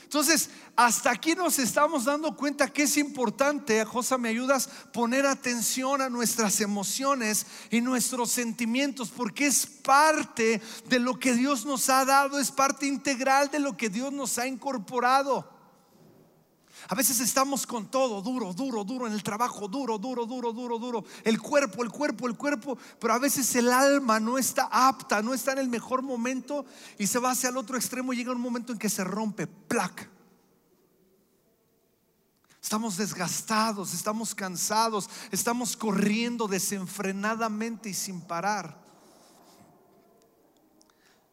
Entonces, 0.08 0.48
hasta 0.74 1.10
aquí 1.10 1.34
nos 1.34 1.58
estamos 1.58 2.06
dando 2.06 2.34
cuenta 2.34 2.68
que 2.68 2.84
es 2.84 2.96
importante, 2.96 3.84
Josa, 3.84 4.16
me 4.16 4.30
ayudas, 4.30 4.66
poner 4.90 5.26
atención 5.26 6.00
a 6.00 6.08
nuestras 6.08 6.62
emociones 6.62 7.44
y 7.70 7.82
nuestros 7.82 8.30
sentimientos, 8.30 9.10
porque 9.10 9.48
es 9.48 9.66
parte 9.66 10.62
de 10.88 10.98
lo 10.98 11.18
que 11.18 11.34
Dios 11.34 11.66
nos 11.66 11.90
ha 11.90 12.06
dado, 12.06 12.40
es 12.40 12.50
parte 12.50 12.86
integral 12.86 13.50
de 13.50 13.58
lo 13.58 13.76
que 13.76 13.90
Dios 13.90 14.10
nos 14.10 14.38
ha 14.38 14.46
incorporado. 14.46 15.57
A 16.90 16.94
veces 16.94 17.20
estamos 17.20 17.66
con 17.66 17.90
todo, 17.90 18.22
duro, 18.22 18.54
duro, 18.54 18.82
duro, 18.82 19.06
en 19.06 19.12
el 19.12 19.22
trabajo, 19.22 19.68
duro, 19.68 19.98
duro, 19.98 20.24
duro, 20.24 20.54
duro, 20.54 20.78
duro. 20.78 21.04
El 21.22 21.38
cuerpo, 21.38 21.82
el 21.82 21.90
cuerpo, 21.90 22.26
el 22.26 22.34
cuerpo. 22.34 22.78
Pero 22.98 23.12
a 23.12 23.18
veces 23.18 23.54
el 23.56 23.70
alma 23.70 24.18
no 24.18 24.38
está 24.38 24.68
apta, 24.72 25.20
no 25.20 25.34
está 25.34 25.52
en 25.52 25.58
el 25.58 25.68
mejor 25.68 26.00
momento 26.00 26.64
y 26.98 27.06
se 27.06 27.18
va 27.18 27.32
hacia 27.32 27.50
el 27.50 27.58
otro 27.58 27.76
extremo 27.76 28.14
y 28.14 28.16
llega 28.16 28.32
un 28.32 28.40
momento 28.40 28.72
en 28.72 28.78
que 28.78 28.88
se 28.88 29.04
rompe, 29.04 29.46
plac. 29.46 30.08
Estamos 32.62 32.96
desgastados, 32.96 33.92
estamos 33.92 34.34
cansados, 34.34 35.10
estamos 35.30 35.76
corriendo 35.76 36.48
desenfrenadamente 36.48 37.90
y 37.90 37.94
sin 37.94 38.22
parar. 38.22 38.78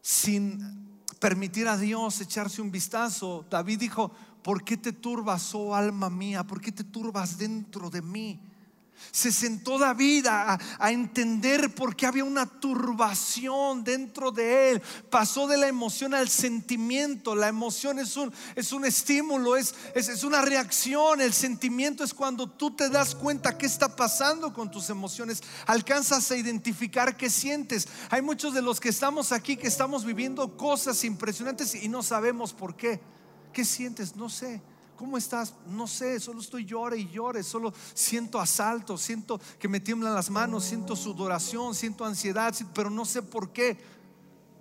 Sin 0.02 1.00
permitir 1.18 1.66
a 1.66 1.78
Dios 1.78 2.20
echarse 2.20 2.60
un 2.60 2.70
vistazo. 2.70 3.46
David 3.50 3.80
dijo, 3.80 4.12
¿por 4.46 4.62
qué 4.62 4.76
te 4.76 4.92
turbas, 4.92 5.56
oh 5.56 5.74
alma 5.74 6.08
mía? 6.08 6.44
¿Por 6.44 6.60
qué 6.60 6.70
te 6.70 6.84
turbas 6.84 7.36
dentro 7.36 7.90
de 7.90 8.00
mí? 8.00 8.38
Se 9.10 9.32
sentó 9.32 9.76
David 9.76 10.28
a, 10.28 10.56
a, 10.78 10.92
entender 10.92 11.74
por 11.74 11.96
qué 11.96 12.06
había 12.06 12.22
una 12.22 12.46
turbación 12.46 13.82
dentro 13.82 14.30
de 14.30 14.70
él. 14.70 14.82
Pasó 15.10 15.48
de 15.48 15.56
la 15.56 15.66
emoción 15.66 16.14
al 16.14 16.28
sentimiento. 16.28 17.34
La 17.34 17.48
emoción 17.48 17.98
es 17.98 18.16
un, 18.16 18.32
es 18.54 18.72
un 18.72 18.84
estímulo, 18.84 19.56
es, 19.56 19.74
es, 19.96 20.08
es 20.08 20.22
una 20.22 20.40
reacción. 20.42 21.20
El 21.20 21.32
sentimiento 21.32 22.04
es 22.04 22.14
cuando 22.14 22.48
tú 22.48 22.70
te 22.70 22.88
das 22.88 23.16
cuenta 23.16 23.58
qué 23.58 23.66
está 23.66 23.96
pasando 23.96 24.54
con 24.54 24.70
tus 24.70 24.90
emociones. 24.90 25.42
Alcanzas 25.66 26.30
a 26.30 26.36
identificar 26.36 27.16
qué 27.16 27.30
sientes. 27.30 27.88
Hay 28.10 28.22
muchos 28.22 28.54
de 28.54 28.62
los 28.62 28.78
que 28.78 28.90
estamos 28.90 29.32
aquí 29.32 29.56
que 29.56 29.66
estamos 29.66 30.04
viviendo 30.04 30.56
cosas 30.56 31.02
impresionantes 31.02 31.74
y 31.74 31.88
no 31.88 32.04
sabemos 32.04 32.52
por 32.52 32.76
qué. 32.76 33.15
¿Qué 33.56 33.64
sientes? 33.64 34.14
No 34.16 34.28
sé. 34.28 34.60
¿Cómo 34.98 35.16
estás? 35.16 35.54
No 35.66 35.86
sé, 35.86 36.20
solo 36.20 36.42
estoy 36.42 36.66
llore 36.66 36.98
y 36.98 37.08
llore, 37.08 37.42
solo 37.42 37.72
siento 37.94 38.38
asalto, 38.38 38.98
siento 38.98 39.40
que 39.58 39.66
me 39.66 39.80
tiemblan 39.80 40.12
las 40.12 40.28
manos, 40.28 40.62
siento 40.62 40.94
sudoración, 40.94 41.74
siento 41.74 42.04
ansiedad, 42.04 42.54
pero 42.74 42.90
no 42.90 43.06
sé 43.06 43.22
por 43.22 43.54
qué. 43.54 43.78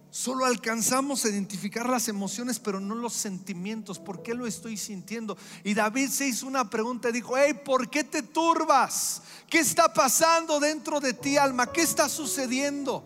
Solo 0.10 0.46
alcanzamos 0.46 1.26
a 1.26 1.28
identificar 1.28 1.90
las 1.90 2.08
emociones, 2.08 2.58
pero 2.58 2.80
no 2.80 2.96
los 2.96 3.12
sentimientos. 3.12 4.00
¿Por 4.00 4.24
qué 4.24 4.34
lo 4.34 4.48
estoy 4.48 4.78
sintiendo? 4.78 5.38
Y 5.66 5.74
David 5.74 6.10
se 6.10 6.30
hizo 6.30 6.48
una 6.48 6.70
pregunta 6.70 7.10
y 7.10 7.12
dijo, 7.12 7.36
hey, 7.36 7.54
¿por 7.66 7.90
qué 7.90 8.06
te 8.06 8.24
turbas? 8.24 9.24
¿Qué 9.50 9.60
está 9.60 9.94
pasando 9.94 10.58
dentro 10.62 11.02
de 11.02 11.12
ti, 11.12 11.36
alma? 11.36 11.70
¿Qué 11.70 11.82
está 11.82 12.08
sucediendo? 12.08 13.04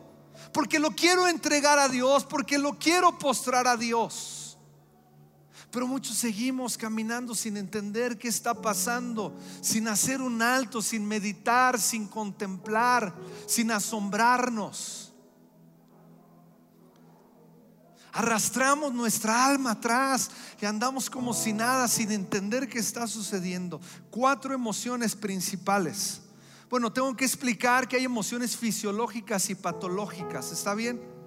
Porque 0.53 0.77
lo 0.77 0.91
quiero 0.91 1.27
entregar 1.27 1.79
a 1.79 1.89
Dios, 1.89 2.25
porque 2.25 2.59
lo 2.59 2.77
quiero 2.77 3.17
postrar 3.17 3.65
a 3.65 3.75
Dios. 3.75 4.38
Pero 5.71 5.85
muchos 5.85 6.17
seguimos 6.17 6.77
caminando 6.77 7.35
sin 7.35 7.55
entender 7.55 8.17
qué 8.17 8.27
está 8.27 8.55
pasando, 8.55 9.37
sin 9.61 9.87
hacer 9.87 10.19
un 10.19 10.41
alto, 10.41 10.81
sin 10.81 11.07
meditar, 11.07 11.79
sin 11.79 12.07
contemplar, 12.07 13.13
sin 13.45 13.69
asombrarnos. 13.71 15.13
Arrastramos 18.11 18.91
nuestra 18.91 19.45
alma 19.45 19.71
atrás 19.71 20.31
y 20.59 20.65
andamos 20.65 21.07
como 21.07 21.35
si 21.35 21.53
nada, 21.53 21.87
sin 21.87 22.11
entender 22.11 22.67
qué 22.67 22.79
está 22.79 23.05
sucediendo. 23.05 23.79
Cuatro 24.09 24.55
emociones 24.55 25.15
principales. 25.15 26.21
Bueno, 26.67 26.91
tengo 26.91 27.15
que 27.15 27.25
explicar 27.25 27.87
que 27.87 27.97
hay 27.97 28.05
emociones 28.05 28.57
fisiológicas 28.57 29.51
y 29.51 29.55
patológicas. 29.55 30.51
¿Está 30.51 30.73
bien? 30.73 31.18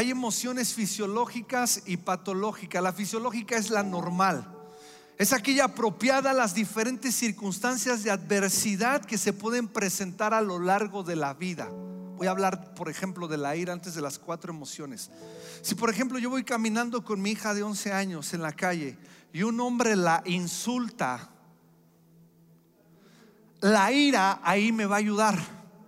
Hay 0.00 0.10
emociones 0.10 0.72
fisiológicas 0.72 1.82
y 1.84 1.98
patológicas. 1.98 2.82
La 2.82 2.94
fisiológica 2.94 3.58
es 3.58 3.68
la 3.68 3.82
normal. 3.82 4.50
Es 5.18 5.34
aquella 5.34 5.66
apropiada 5.66 6.30
a 6.30 6.32
las 6.32 6.54
diferentes 6.54 7.14
circunstancias 7.14 8.02
de 8.02 8.10
adversidad 8.10 9.04
que 9.04 9.18
se 9.18 9.34
pueden 9.34 9.68
presentar 9.68 10.32
a 10.32 10.40
lo 10.40 10.58
largo 10.58 11.02
de 11.02 11.16
la 11.16 11.34
vida. 11.34 11.68
Voy 12.16 12.26
a 12.26 12.30
hablar, 12.30 12.72
por 12.72 12.88
ejemplo, 12.88 13.28
de 13.28 13.36
la 13.36 13.56
ira 13.56 13.74
antes 13.74 13.94
de 13.94 14.00
las 14.00 14.18
cuatro 14.18 14.54
emociones. 14.54 15.10
Si, 15.60 15.74
por 15.74 15.90
ejemplo, 15.90 16.18
yo 16.18 16.30
voy 16.30 16.44
caminando 16.44 17.04
con 17.04 17.20
mi 17.20 17.32
hija 17.32 17.52
de 17.52 17.62
11 17.62 17.92
años 17.92 18.32
en 18.32 18.40
la 18.40 18.52
calle 18.52 18.96
y 19.34 19.42
un 19.42 19.60
hombre 19.60 19.96
la 19.96 20.22
insulta, 20.24 21.28
la 23.60 23.92
ira 23.92 24.40
ahí 24.42 24.72
me 24.72 24.86
va 24.86 24.96
a 24.96 25.00
ayudar 25.00 25.38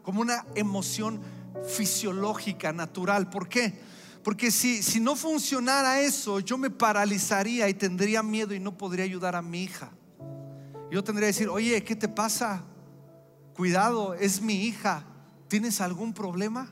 como 0.03 0.21
una 0.21 0.45
emoción 0.55 1.19
fisiológica, 1.67 2.75
natural. 2.75 3.31
¿Por 3.31 3.49
qué? 3.49 3.91
Porque 4.23 4.51
si, 4.51 4.83
si 4.83 5.01
no 5.01 5.17
funcionara 5.17 6.01
eso, 6.01 6.39
yo 6.41 6.57
me 6.57 6.71
paralizaría 6.71 7.69
y 7.69 7.75
tendría 7.75 8.23
miedo 8.23 8.55
y 8.55 8.61
no 8.61 8.77
podría 8.77 9.05
ayudar 9.05 9.35
a 9.35 9.43
mi 9.43 9.65
hija. 9.65 9.91
Yo 10.91 11.03
tendría 11.03 11.27
que 11.29 11.33
decir, 11.33 11.49
oye, 11.49 11.83
¿qué 11.83 11.97
te 11.97 12.09
pasa? 12.09 12.63
Cuidado, 13.55 14.15
es 14.15 14.41
mi 14.41 14.67
hija. 14.67 15.05
¿Tienes 15.49 15.81
algún 15.81 16.13
problema? 16.13 16.71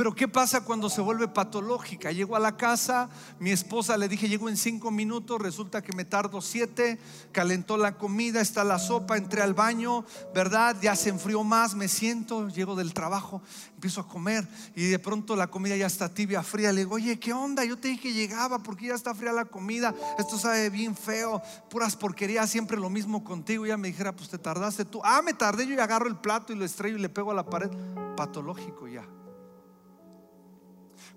Pero 0.00 0.14
¿qué 0.14 0.28
pasa 0.28 0.62
cuando 0.62 0.88
se 0.88 1.02
vuelve 1.02 1.28
patológica? 1.28 2.10
Llego 2.10 2.34
a 2.34 2.40
la 2.40 2.56
casa, 2.56 3.10
mi 3.38 3.50
esposa 3.50 3.98
le 3.98 4.08
dije, 4.08 4.30
llego 4.30 4.48
en 4.48 4.56
cinco 4.56 4.90
minutos, 4.90 5.38
resulta 5.38 5.82
que 5.82 5.92
me 5.92 6.06
tardo 6.06 6.40
siete, 6.40 6.98
calentó 7.32 7.76
la 7.76 7.98
comida, 7.98 8.40
está 8.40 8.64
la 8.64 8.78
sopa, 8.78 9.18
entré 9.18 9.42
al 9.42 9.52
baño, 9.52 10.06
¿verdad? 10.34 10.74
Ya 10.80 10.96
se 10.96 11.10
enfrió 11.10 11.44
más, 11.44 11.74
me 11.74 11.86
siento, 11.86 12.48
llego 12.48 12.76
del 12.76 12.94
trabajo, 12.94 13.42
empiezo 13.74 14.00
a 14.00 14.08
comer 14.08 14.48
y 14.74 14.86
de 14.86 14.98
pronto 14.98 15.36
la 15.36 15.48
comida 15.48 15.76
ya 15.76 15.88
está 15.88 16.08
tibia, 16.08 16.42
fría. 16.42 16.72
Le 16.72 16.80
digo, 16.80 16.94
oye, 16.94 17.20
¿qué 17.20 17.34
onda? 17.34 17.62
Yo 17.66 17.76
te 17.76 17.88
dije 17.88 18.04
que 18.04 18.14
llegaba 18.14 18.62
porque 18.62 18.86
ya 18.86 18.94
está 18.94 19.14
fría 19.14 19.32
la 19.32 19.44
comida, 19.44 19.94
esto 20.18 20.38
sabe 20.38 20.70
bien 20.70 20.96
feo, 20.96 21.42
puras 21.68 21.94
porquerías, 21.94 22.48
siempre 22.48 22.78
lo 22.78 22.88
mismo 22.88 23.22
contigo. 23.22 23.66
Y 23.66 23.68
ella 23.68 23.76
me 23.76 23.88
dijera, 23.88 24.16
pues 24.16 24.30
te 24.30 24.38
tardaste 24.38 24.86
tú. 24.86 25.02
Ah, 25.04 25.20
me 25.20 25.34
tardé, 25.34 25.66
yo 25.66 25.74
y 25.74 25.78
agarro 25.78 26.08
el 26.08 26.16
plato 26.16 26.54
y 26.54 26.56
lo 26.56 26.64
estrello 26.64 26.96
y 26.96 27.02
le 27.02 27.10
pego 27.10 27.32
a 27.32 27.34
la 27.34 27.44
pared. 27.44 27.68
Patológico 28.16 28.88
ya. 28.88 29.06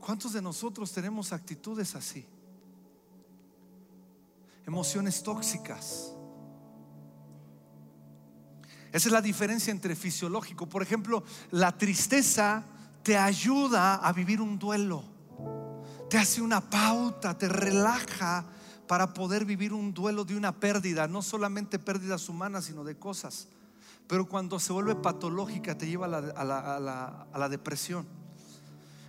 ¿Cuántos 0.06 0.34
de 0.34 0.42
nosotros 0.42 0.92
tenemos 0.92 1.32
actitudes 1.32 1.96
así? 1.96 2.26
Emociones 4.66 5.24
tóxicas. 5.24 6.12
Esa 8.92 9.08
es 9.08 9.14
la 9.14 9.22
diferencia 9.22 9.72
entre 9.72 9.96
fisiológico. 9.96 10.68
Por 10.68 10.84
ejemplo, 10.84 11.24
la 11.52 11.78
tristeza 11.78 12.66
te 13.02 13.18
ayuda 13.18 13.96
a 13.96 14.12
vivir 14.12 14.42
un 14.42 14.60
duelo. 14.60 15.06
Te 16.10 16.18
hace 16.18 16.42
una 16.42 16.60
pauta, 16.60 17.38
te 17.38 17.48
relaja 17.48 18.46
para 18.88 19.14
poder 19.14 19.46
vivir 19.46 19.72
un 19.72 19.94
duelo 19.94 20.26
de 20.26 20.36
una 20.36 20.52
pérdida, 20.52 21.08
no 21.08 21.22
solamente 21.22 21.80
pérdidas 21.80 22.28
humanas, 22.28 22.66
sino 22.66 22.84
de 22.84 23.00
cosas. 23.00 23.48
Pero 24.08 24.28
cuando 24.28 24.60
se 24.60 24.74
vuelve 24.74 24.96
patológica 24.96 25.78
te 25.78 25.88
lleva 25.88 26.08
a 26.08 26.44
la, 26.44 27.28
a 27.32 27.40
la 27.40 27.50
depresión. 27.50 28.23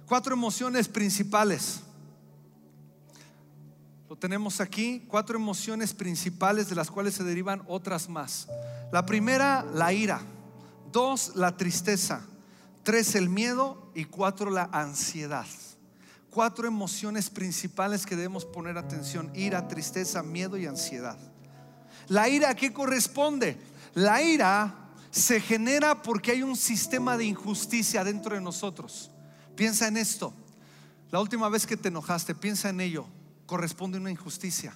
Cuatro 0.06 0.34
emociones 0.34 0.88
principales. 0.88 1.80
Lo 4.08 4.16
tenemos 4.16 4.60
aquí, 4.60 5.04
cuatro 5.08 5.36
emociones 5.36 5.94
principales 5.94 6.68
de 6.68 6.76
las 6.76 6.90
cuales 6.90 7.14
se 7.14 7.24
derivan 7.24 7.62
otras 7.66 8.08
más. 8.08 8.48
La 8.92 9.06
primera, 9.06 9.64
la 9.74 9.92
ira. 9.92 10.20
Dos, 10.92 11.34
la 11.34 11.56
tristeza. 11.56 12.20
Tres, 12.82 13.14
el 13.14 13.28
miedo. 13.28 13.90
Y 13.94 14.04
cuatro, 14.04 14.50
la 14.50 14.68
ansiedad. 14.72 15.46
Cuatro 16.30 16.68
emociones 16.68 17.30
principales 17.30 18.04
que 18.04 18.16
debemos 18.16 18.44
poner 18.44 18.76
atención. 18.76 19.30
Ira, 19.34 19.68
tristeza, 19.68 20.22
miedo 20.22 20.58
y 20.58 20.66
ansiedad. 20.66 21.18
La 22.08 22.28
ira, 22.28 22.50
¿a 22.50 22.54
qué 22.54 22.72
corresponde? 22.72 23.58
La 23.94 24.22
ira 24.22 24.90
se 25.10 25.40
genera 25.40 26.02
porque 26.02 26.32
hay 26.32 26.42
un 26.42 26.56
sistema 26.56 27.16
de 27.16 27.24
injusticia 27.24 28.04
dentro 28.04 28.34
de 28.34 28.40
nosotros. 28.40 29.10
Piensa 29.56 29.88
en 29.88 29.96
esto. 29.96 30.34
La 31.10 31.20
última 31.20 31.48
vez 31.48 31.66
que 31.66 31.76
te 31.76 31.88
enojaste, 31.88 32.34
piensa 32.34 32.70
en 32.70 32.80
ello. 32.80 33.06
Corresponde 33.46 33.98
una 33.98 34.10
injusticia. 34.10 34.74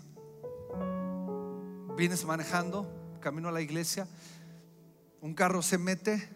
Vienes 1.97 2.25
manejando, 2.25 2.87
camino 3.21 3.49
a 3.49 3.53
la 3.53 3.61
iglesia, 3.61 4.07
un 5.21 5.35
carro 5.35 5.63
se 5.63 5.79
mete 5.79 6.29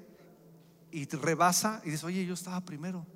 y 0.90 1.06
rebasa 1.06 1.80
y 1.84 1.90
dices, 1.90 2.02
oye, 2.02 2.26
yo 2.26 2.34
estaba 2.34 2.60
primero. 2.62 3.06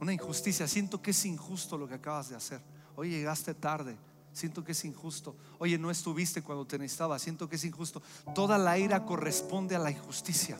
Una 0.00 0.12
injusticia, 0.12 0.68
siento 0.68 1.00
que 1.00 1.12
es 1.12 1.24
injusto 1.24 1.78
lo 1.78 1.88
que 1.88 1.94
acabas 1.94 2.28
de 2.28 2.36
hacer. 2.36 2.60
Oye, 2.96 3.10
llegaste 3.10 3.54
tarde, 3.54 3.96
siento 4.32 4.62
que 4.62 4.72
es 4.72 4.84
injusto. 4.84 5.34
Oye, 5.58 5.78
no 5.78 5.90
estuviste 5.90 6.42
cuando 6.42 6.66
te 6.66 6.78
necesitaba, 6.78 7.18
siento 7.18 7.48
que 7.48 7.56
es 7.56 7.64
injusto. 7.64 8.02
Toda 8.34 8.58
la 8.58 8.78
ira 8.78 9.04
corresponde 9.04 9.76
a 9.76 9.78
la 9.78 9.90
injusticia. 9.90 10.58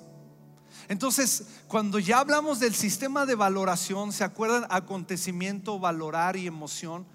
Entonces, 0.90 1.44
cuando 1.68 2.00
ya 2.00 2.18
hablamos 2.18 2.58
del 2.58 2.74
sistema 2.74 3.24
de 3.24 3.36
valoración, 3.36 4.12
¿se 4.12 4.24
acuerdan? 4.24 4.66
Acontecimiento, 4.70 5.78
valorar 5.78 6.36
y 6.36 6.48
emoción. 6.48 7.06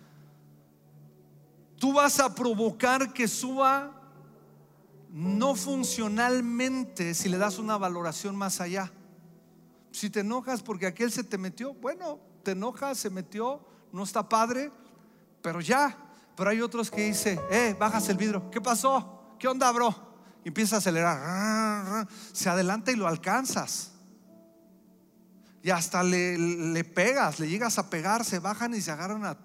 Tú 1.78 1.92
vas 1.92 2.22
a 2.22 2.34
provocar 2.34 3.12
que 3.12 3.28
suba 3.28 3.92
no 5.12 5.56
funcionalmente 5.56 7.14
si 7.14 7.28
le 7.28 7.38
das 7.38 7.60
una 7.60 7.78
valoración 7.78 8.34
más 8.38 8.62
allá. 8.62 8.94
Si 9.92 10.10
te 10.10 10.22
enojas 10.22 10.64
porque 10.64 10.88
aquel 10.88 11.12
se 11.12 11.26
te 11.26 11.38
metió, 11.38 11.74
bueno, 11.74 12.22
te 12.44 12.52
enojas, 12.52 12.98
se 12.98 13.10
metió, 13.10 13.60
no 13.92 14.04
está 14.04 14.30
padre, 14.30 14.72
pero 15.42 15.60
ya. 15.60 15.98
Pero 16.38 16.50
hay 16.50 16.62
otros 16.62 16.90
que 16.90 17.08
dice, 17.08 17.42
eh, 17.52 17.76
bajas 17.78 18.08
el 18.08 18.16
vidrio, 18.16 18.50
¿qué 18.50 18.62
pasó? 18.62 19.36
¿Qué 19.38 19.50
onda, 19.50 19.70
bro? 19.74 20.05
Empieza 20.50 20.76
a 20.76 20.80
acelerar, 20.80 22.08
se 22.32 22.50
adelanta 22.50 22.92
y 22.92 22.96
lo 22.96 23.08
alcanzas. 23.08 23.92
Y 25.62 25.72
hasta 25.72 26.04
le, 26.04 26.38
le, 26.38 26.84
pegas, 26.84 27.40
le 27.40 27.50
llegas 27.50 27.80
a 27.80 27.90
pegar, 27.90 28.24
se 28.24 28.38
bajan 28.38 28.76
y 28.76 28.82
se 28.82 28.92
agarran 28.92 29.26
a, 29.26 29.38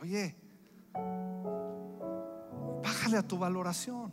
oye, 0.00 0.34
bájale 2.82 3.18
a 3.18 3.22
tu 3.22 3.36
valoración, 3.36 4.12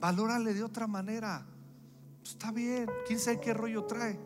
valórale 0.00 0.52
de 0.52 0.64
otra 0.64 0.88
manera. 0.88 1.46
Está 2.24 2.50
bien, 2.50 2.90
quién 3.06 3.20
sabe 3.20 3.40
qué 3.40 3.54
rollo 3.54 3.84
trae. 3.84 4.18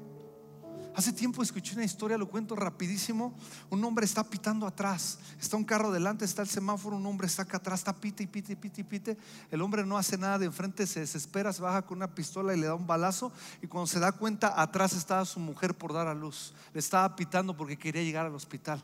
Hace 0.98 1.12
tiempo 1.12 1.44
escuché 1.44 1.74
una 1.74 1.84
historia, 1.84 2.18
lo 2.18 2.28
cuento 2.28 2.56
rapidísimo. 2.56 3.32
Un 3.70 3.84
hombre 3.84 4.04
está 4.04 4.24
pitando 4.24 4.66
atrás. 4.66 5.20
Está 5.40 5.56
un 5.56 5.62
carro 5.62 5.92
delante, 5.92 6.24
está 6.24 6.42
el 6.42 6.48
semáforo, 6.48 6.96
un 6.96 7.06
hombre 7.06 7.28
está 7.28 7.42
acá 7.42 7.58
atrás, 7.58 7.78
está 7.78 7.92
pite 7.92 8.24
y 8.24 8.26
pite 8.26 8.54
y 8.54 8.56
pite 8.56 8.80
y 8.80 8.84
pite. 8.84 9.16
El 9.52 9.62
hombre 9.62 9.86
no 9.86 9.96
hace 9.96 10.18
nada 10.18 10.40
de 10.40 10.46
enfrente, 10.46 10.88
se 10.88 10.98
desespera, 10.98 11.52
se 11.52 11.62
baja 11.62 11.82
con 11.82 11.98
una 11.98 12.12
pistola 12.12 12.52
y 12.52 12.58
le 12.58 12.66
da 12.66 12.74
un 12.74 12.84
balazo. 12.84 13.30
Y 13.62 13.68
cuando 13.68 13.86
se 13.86 14.00
da 14.00 14.10
cuenta, 14.10 14.60
atrás 14.60 14.92
estaba 14.92 15.24
su 15.24 15.38
mujer 15.38 15.78
por 15.78 15.92
dar 15.92 16.08
a 16.08 16.14
luz. 16.14 16.52
Le 16.74 16.80
estaba 16.80 17.14
pitando 17.14 17.56
porque 17.56 17.78
quería 17.78 18.02
llegar 18.02 18.26
al 18.26 18.34
hospital. 18.34 18.82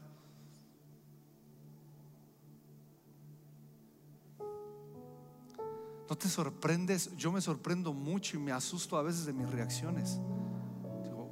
¿No 6.08 6.16
te 6.16 6.28
sorprendes? 6.28 7.10
Yo 7.16 7.32
me 7.32 7.40
sorprendo 7.40 7.92
mucho 7.92 8.36
y 8.36 8.40
me 8.40 8.52
asusto 8.52 8.96
a 8.96 9.02
veces 9.02 9.26
de 9.26 9.32
mis 9.32 9.50
reacciones 9.50 10.20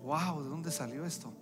wow, 0.02 0.42
¿de 0.42 0.48
dónde 0.48 0.70
salió 0.70 1.04
esto? 1.04 1.32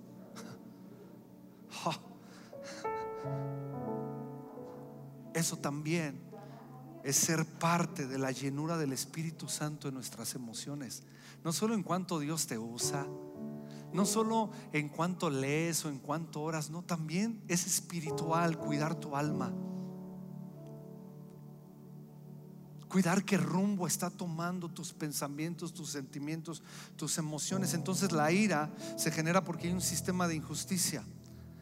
Eso 5.34 5.56
también 5.56 6.20
es 7.02 7.16
ser 7.16 7.46
parte 7.46 8.06
de 8.06 8.18
la 8.18 8.30
llenura 8.30 8.76
del 8.76 8.92
Espíritu 8.92 9.48
Santo 9.48 9.88
en 9.88 9.94
nuestras 9.94 10.34
emociones. 10.34 11.02
No 11.44 11.52
solo 11.52 11.74
en 11.74 11.82
cuanto 11.82 12.18
Dios 12.18 12.46
te 12.46 12.58
usa, 12.58 13.06
no 13.92 14.04
solo 14.04 14.50
en 14.72 14.88
cuanto 14.88 15.30
lees 15.30 15.84
o 15.84 15.88
en 15.88 15.98
cuanto 15.98 16.42
oras, 16.42 16.70
no, 16.70 16.82
también 16.82 17.42
es 17.48 17.66
espiritual 17.66 18.58
cuidar 18.58 18.94
tu 18.94 19.16
alma. 19.16 19.52
Cuidar 22.90 23.24
qué 23.24 23.38
rumbo 23.38 23.86
está 23.86 24.10
tomando 24.10 24.68
tus 24.68 24.92
pensamientos, 24.92 25.72
tus 25.72 25.90
sentimientos, 25.90 26.62
tus 26.96 27.16
emociones. 27.16 27.72
Entonces 27.72 28.10
la 28.12 28.30
ira 28.32 28.68
se 28.96 29.12
genera 29.12 29.42
porque 29.44 29.68
hay 29.68 29.72
un 29.72 29.80
sistema 29.80 30.26
de 30.28 30.34
injusticia. 30.34 31.02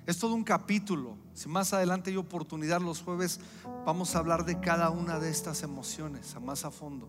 Es 0.06 0.18
todo 0.18 0.34
un 0.34 0.42
capítulo. 0.42 1.18
Si 1.34 1.48
más 1.48 1.74
adelante 1.74 2.10
hay 2.10 2.16
oportunidad 2.16 2.80
los 2.80 3.02
jueves, 3.02 3.40
vamos 3.84 4.16
a 4.16 4.20
hablar 4.20 4.46
de 4.46 4.58
cada 4.58 4.88
una 4.88 5.20
de 5.20 5.28
estas 5.28 5.62
emociones, 5.62 6.34
a 6.34 6.40
más 6.40 6.64
a 6.64 6.70
fondo. 6.70 7.06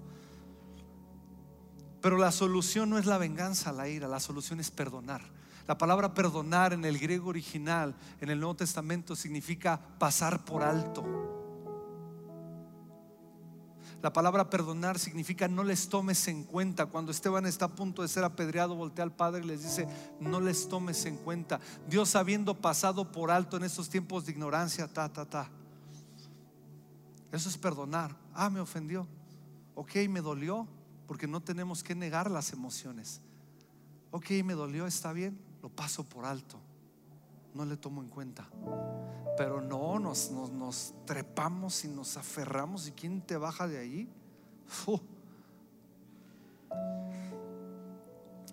Pero 2.02 2.18
la 2.18 2.34
solución 2.34 2.90
no 2.90 2.98
es 2.98 3.06
la 3.06 3.18
venganza, 3.18 3.72
la 3.72 3.88
ira, 3.88 4.10
la 4.10 4.20
solución 4.20 4.60
es 4.60 4.70
perdonar. 4.70 5.22
La 5.66 5.78
palabra 5.78 6.14
perdonar 6.14 6.74
en 6.74 6.84
el 6.84 7.00
griego 7.00 7.30
original, 7.30 7.96
en 8.20 8.30
el 8.30 8.40
Nuevo 8.40 8.56
Testamento, 8.56 9.16
significa 9.16 9.80
pasar 9.98 10.44
por 10.44 10.64
alto 10.64 11.29
la 14.02 14.14
palabra 14.14 14.50
perdonar 14.50 14.98
significa 14.98 15.48
no 15.48 15.64
les 15.64 15.90
tomes 15.90 16.28
en 16.30 16.44
cuenta. 16.44 16.86
Cuando 16.86 17.12
Esteban 17.12 17.46
está 17.46 17.66
a 17.66 17.76
punto 17.76 18.02
de 18.02 18.08
ser 18.08 18.24
apedreado, 18.24 18.76
voltea 18.76 19.04
al 19.04 19.12
Padre 19.12 19.44
y 19.44 19.48
les 19.48 19.64
dice, 19.64 19.88
no 20.20 20.40
les 20.40 20.70
tomes 20.70 21.06
en 21.06 21.18
cuenta. 21.18 21.60
Dios 21.88 22.16
habiendo 22.16 22.56
pasado 22.56 23.12
por 23.12 23.30
alto 23.30 23.58
en 23.58 23.64
estos 23.64 23.90
tiempos 23.90 24.26
de 24.26 24.32
ignorancia, 24.32 24.88
ta, 24.88 25.12
ta, 25.12 25.26
ta. 25.26 25.50
Eso 27.32 27.50
es 27.50 27.58
perdonar. 27.58 28.16
Ah, 28.34 28.50
me 28.50 28.62
ofendió. 28.62 29.06
Ok, 29.76 29.96
me 30.10 30.22
dolió, 30.22 30.68
porque 31.06 31.28
no 31.28 31.42
tenemos 31.42 31.84
que 31.84 31.94
negar 31.94 32.32
las 32.32 32.54
emociones. 32.54 33.22
Ok, 34.12 34.32
me 34.46 34.54
dolió, 34.54 34.88
está 34.88 35.12
bien, 35.12 35.40
lo 35.62 35.70
paso 35.70 36.04
por 36.04 36.26
alto. 36.26 36.60
No 37.54 37.66
le 37.66 37.78
tomo 37.78 38.02
en 38.02 38.10
cuenta. 38.10 38.48
Pero 39.40 39.62
no, 39.62 39.98
nos, 40.00 40.32
nos, 40.32 40.94
trepamos 41.06 41.86
y 41.86 41.88
nos 41.88 42.18
aferramos. 42.18 42.90
¿Y 42.90 42.92
quién 42.92 43.22
te 43.22 43.38
baja 43.38 43.70
de 43.70 43.78
ahí? 43.78 44.10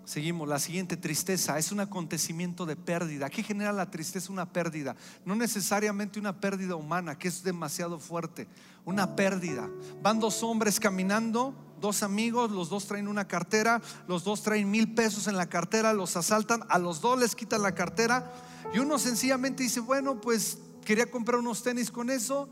Seguimos, 0.05 0.47
la 0.47 0.59
siguiente 0.59 0.95
tristeza 0.95 1.59
es 1.59 1.73
un 1.73 1.81
acontecimiento 1.81 2.65
de 2.65 2.77
pérdida. 2.77 3.29
¿Qué 3.29 3.43
genera 3.43 3.73
la 3.73 3.91
tristeza? 3.91 4.31
Una 4.31 4.53
pérdida. 4.53 4.95
No 5.25 5.35
necesariamente 5.35 6.21
una 6.21 6.39
pérdida 6.39 6.77
humana, 6.77 7.19
que 7.19 7.27
es 7.27 7.43
demasiado 7.43 7.99
fuerte. 7.99 8.47
Una 8.85 9.13
pérdida. 9.17 9.69
Van 10.01 10.21
dos 10.21 10.41
hombres 10.41 10.79
caminando, 10.79 11.53
dos 11.81 12.01
amigos, 12.01 12.49
los 12.49 12.69
dos 12.69 12.87
traen 12.87 13.09
una 13.09 13.27
cartera, 13.27 13.81
los 14.07 14.23
dos 14.23 14.41
traen 14.41 14.71
mil 14.71 14.95
pesos 14.95 15.27
en 15.27 15.35
la 15.35 15.49
cartera, 15.49 15.91
los 15.91 16.15
asaltan, 16.15 16.63
a 16.69 16.79
los 16.79 17.01
dos 17.01 17.19
les 17.19 17.35
quitan 17.35 17.61
la 17.61 17.75
cartera 17.75 18.31
y 18.73 18.79
uno 18.79 18.97
sencillamente 18.99 19.63
dice, 19.63 19.79
bueno, 19.79 20.19
pues 20.19 20.59
quería 20.87 21.11
comprar 21.11 21.37
unos 21.37 21.63
tenis 21.63 21.91
con 21.91 22.09
eso, 22.09 22.47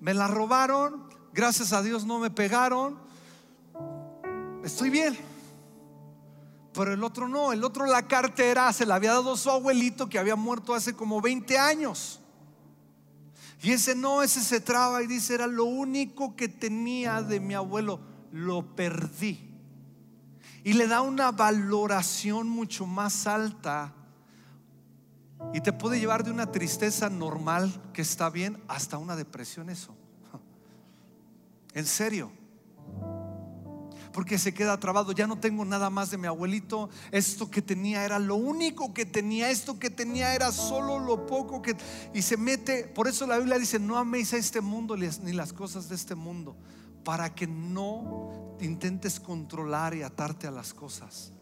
me 0.00 0.12
la 0.12 0.26
robaron, 0.26 1.08
gracias 1.32 1.72
a 1.72 1.82
Dios 1.82 2.04
no 2.04 2.18
me 2.18 2.30
pegaron, 2.30 2.98
estoy 4.64 4.90
bien. 4.90 5.16
Pero 6.72 6.94
el 6.94 7.04
otro 7.04 7.28
no, 7.28 7.52
el 7.52 7.62
otro 7.62 7.86
la 7.86 8.08
cartera 8.08 8.72
se 8.72 8.86
la 8.86 8.96
había 8.96 9.12
dado 9.12 9.36
su 9.36 9.48
abuelito 9.50 10.08
que 10.08 10.18
había 10.18 10.34
muerto 10.34 10.74
hace 10.74 10.94
como 10.94 11.20
20 11.20 11.56
años. 11.60 12.18
Y 13.62 13.70
ese 13.70 13.94
no, 13.94 14.20
ese 14.20 14.40
se 14.40 14.60
traba 14.60 15.00
y 15.04 15.06
dice, 15.06 15.34
era 15.34 15.46
lo 15.46 15.66
único 15.66 16.34
que 16.34 16.48
tenía 16.48 17.22
de 17.22 17.38
mi 17.38 17.54
abuelo, 17.54 18.00
lo 18.32 18.74
perdí. 18.74 19.48
Y 20.64 20.72
le 20.72 20.88
da 20.88 21.02
una 21.02 21.30
valoración 21.30 22.48
mucho 22.48 22.84
más 22.84 23.28
alta 23.28 23.94
y 25.52 25.60
te 25.60 25.72
puede 25.72 25.98
llevar 25.98 26.24
de 26.24 26.30
una 26.30 26.50
tristeza 26.52 27.08
normal 27.08 27.72
que 27.92 28.02
está 28.02 28.30
bien 28.30 28.62
hasta 28.68 28.98
una 28.98 29.16
depresión 29.16 29.70
eso. 29.70 29.94
En 31.74 31.86
serio. 31.86 32.30
Porque 34.12 34.38
se 34.38 34.54
queda 34.54 34.80
trabado, 34.80 35.12
ya 35.12 35.26
no 35.26 35.38
tengo 35.38 35.62
nada 35.66 35.90
más 35.90 36.10
de 36.10 36.16
mi 36.16 36.26
abuelito, 36.26 36.88
esto 37.10 37.50
que 37.50 37.60
tenía 37.60 38.02
era 38.02 38.18
lo 38.18 38.36
único 38.36 38.94
que 38.94 39.04
tenía, 39.04 39.50
esto 39.50 39.78
que 39.78 39.90
tenía 39.90 40.34
era 40.34 40.52
solo 40.52 40.98
lo 40.98 41.26
poco 41.26 41.60
que... 41.60 41.76
Y 42.14 42.22
se 42.22 42.38
mete, 42.38 42.84
por 42.84 43.08
eso 43.08 43.26
la 43.26 43.36
Biblia 43.36 43.58
dice, 43.58 43.78
no 43.78 43.98
améis 43.98 44.32
a 44.32 44.38
este 44.38 44.62
mundo 44.62 44.96
ni 44.96 45.32
las 45.32 45.52
cosas 45.52 45.90
de 45.90 45.96
este 45.96 46.14
mundo, 46.14 46.56
para 47.04 47.34
que 47.34 47.46
no 47.46 48.56
intentes 48.58 49.20
controlar 49.20 49.94
y 49.94 50.02
atarte 50.02 50.46
a 50.46 50.50
las 50.50 50.72
cosas 50.72 51.35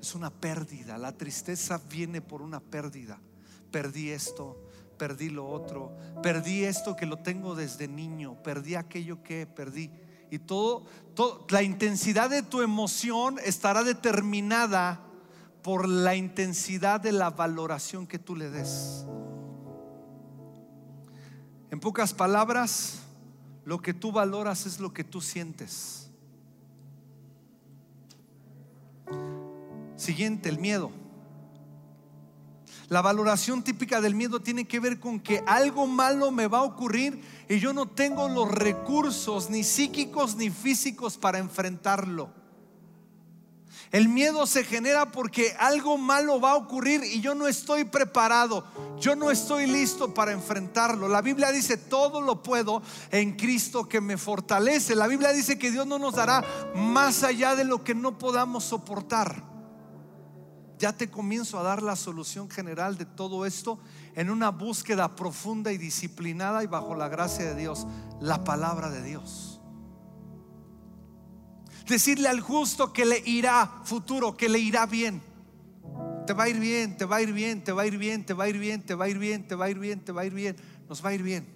es 0.00 0.14
una 0.14 0.30
pérdida. 0.30 0.98
La 0.98 1.12
tristeza 1.12 1.80
viene 1.90 2.20
por 2.20 2.42
una 2.42 2.60
pérdida. 2.60 3.18
Perdí 3.70 4.10
esto, 4.10 4.56
perdí 4.96 5.30
lo 5.30 5.48
otro, 5.48 5.96
perdí 6.22 6.64
esto 6.64 6.96
que 6.96 7.06
lo 7.06 7.18
tengo 7.18 7.54
desde 7.54 7.88
niño, 7.88 8.42
perdí 8.42 8.74
aquello 8.74 9.22
que 9.22 9.46
perdí. 9.46 9.90
Y 10.30 10.38
todo, 10.38 10.84
la 11.48 11.62
intensidad 11.62 12.30
de 12.30 12.42
tu 12.42 12.62
emoción 12.62 13.38
estará 13.44 13.84
determinada 13.84 15.00
por 15.62 15.88
la 15.88 16.14
intensidad 16.14 17.00
de 17.00 17.12
la 17.12 17.30
valoración 17.30 18.06
que 18.06 18.18
tú 18.18 18.36
le 18.36 18.50
des. 18.50 19.04
En 21.70 21.80
pocas 21.80 22.14
palabras, 22.14 23.00
lo 23.64 23.82
que 23.82 23.92
tú 23.92 24.12
valoras 24.12 24.66
es 24.66 24.78
lo 24.78 24.92
que 24.92 25.04
tú 25.04 25.20
sientes. 25.20 26.08
Siguiente, 29.96 30.48
el 30.48 30.58
miedo. 30.58 30.90
La 32.88 33.02
valoración 33.02 33.64
típica 33.64 34.00
del 34.00 34.14
miedo 34.14 34.40
tiene 34.40 34.66
que 34.66 34.78
ver 34.78 35.00
con 35.00 35.18
que 35.18 35.42
algo 35.46 35.88
malo 35.88 36.30
me 36.30 36.46
va 36.46 36.58
a 36.58 36.62
ocurrir 36.62 37.20
y 37.48 37.58
yo 37.58 37.72
no 37.72 37.86
tengo 37.86 38.28
los 38.28 38.48
recursos 38.48 39.50
ni 39.50 39.64
psíquicos 39.64 40.36
ni 40.36 40.50
físicos 40.50 41.16
para 41.16 41.38
enfrentarlo. 41.38 42.30
El 43.90 44.08
miedo 44.08 44.46
se 44.46 44.62
genera 44.62 45.10
porque 45.10 45.56
algo 45.58 45.98
malo 45.98 46.40
va 46.40 46.52
a 46.52 46.56
ocurrir 46.56 47.02
y 47.02 47.20
yo 47.20 47.34
no 47.34 47.48
estoy 47.48 47.84
preparado, 47.84 48.64
yo 49.00 49.16
no 49.16 49.30
estoy 49.30 49.66
listo 49.66 50.12
para 50.14 50.32
enfrentarlo. 50.32 51.08
La 51.08 51.22
Biblia 51.22 51.50
dice, 51.50 51.76
todo 51.76 52.20
lo 52.20 52.42
puedo 52.42 52.82
en 53.10 53.36
Cristo 53.36 53.88
que 53.88 54.00
me 54.00 54.16
fortalece. 54.16 54.94
La 54.94 55.06
Biblia 55.06 55.32
dice 55.32 55.58
que 55.58 55.72
Dios 55.72 55.86
no 55.86 55.98
nos 55.98 56.14
dará 56.14 56.44
más 56.74 57.24
allá 57.24 57.56
de 57.56 57.64
lo 57.64 57.82
que 57.82 57.94
no 57.94 58.18
podamos 58.18 58.64
soportar 58.64 59.55
ya 60.78 60.92
te 60.92 61.10
comienzo 61.10 61.58
a 61.58 61.62
dar 61.62 61.82
la 61.82 61.96
solución 61.96 62.50
general 62.50 62.98
de 62.98 63.06
todo 63.06 63.46
esto 63.46 63.78
en 64.14 64.30
una 64.30 64.50
búsqueda 64.50 65.16
profunda 65.16 65.72
y 65.72 65.78
disciplinada 65.78 66.62
y 66.62 66.66
bajo 66.66 66.94
la 66.94 67.08
gracia 67.08 67.46
de 67.46 67.54
Dios, 67.54 67.86
la 68.20 68.44
palabra 68.44 68.90
de 68.90 69.02
Dios. 69.02 69.60
Decirle 71.86 72.28
al 72.28 72.40
justo 72.40 72.92
que 72.92 73.04
le 73.04 73.22
irá 73.24 73.80
futuro, 73.84 74.36
que 74.36 74.48
le 74.48 74.58
irá 74.58 74.86
bien. 74.86 75.22
Te 76.26 76.32
va 76.32 76.44
a 76.44 76.48
ir 76.48 76.58
bien, 76.58 76.96
te 76.96 77.04
va 77.04 77.16
a 77.16 77.22
ir 77.22 77.32
bien, 77.32 77.62
te 77.62 77.72
va 77.72 77.82
a 77.82 77.86
ir 77.86 77.96
bien, 77.96 78.26
te 78.26 78.34
va 78.34 78.44
a 78.44 78.48
ir 78.48 78.58
bien, 78.58 78.82
te 78.84 78.94
va 78.94 79.04
a 79.04 79.08
ir 79.08 79.18
bien, 79.18 79.46
te 79.46 79.54
va 79.54 79.66
a 79.66 79.70
ir 79.70 79.78
bien, 79.78 80.04
te 80.04 80.12
va 80.12 80.22
a 80.22 80.24
ir 80.24 80.34
bien, 80.34 80.56
nos 80.88 81.04
va 81.04 81.10
a 81.10 81.14
ir 81.14 81.22
bien. 81.22 81.46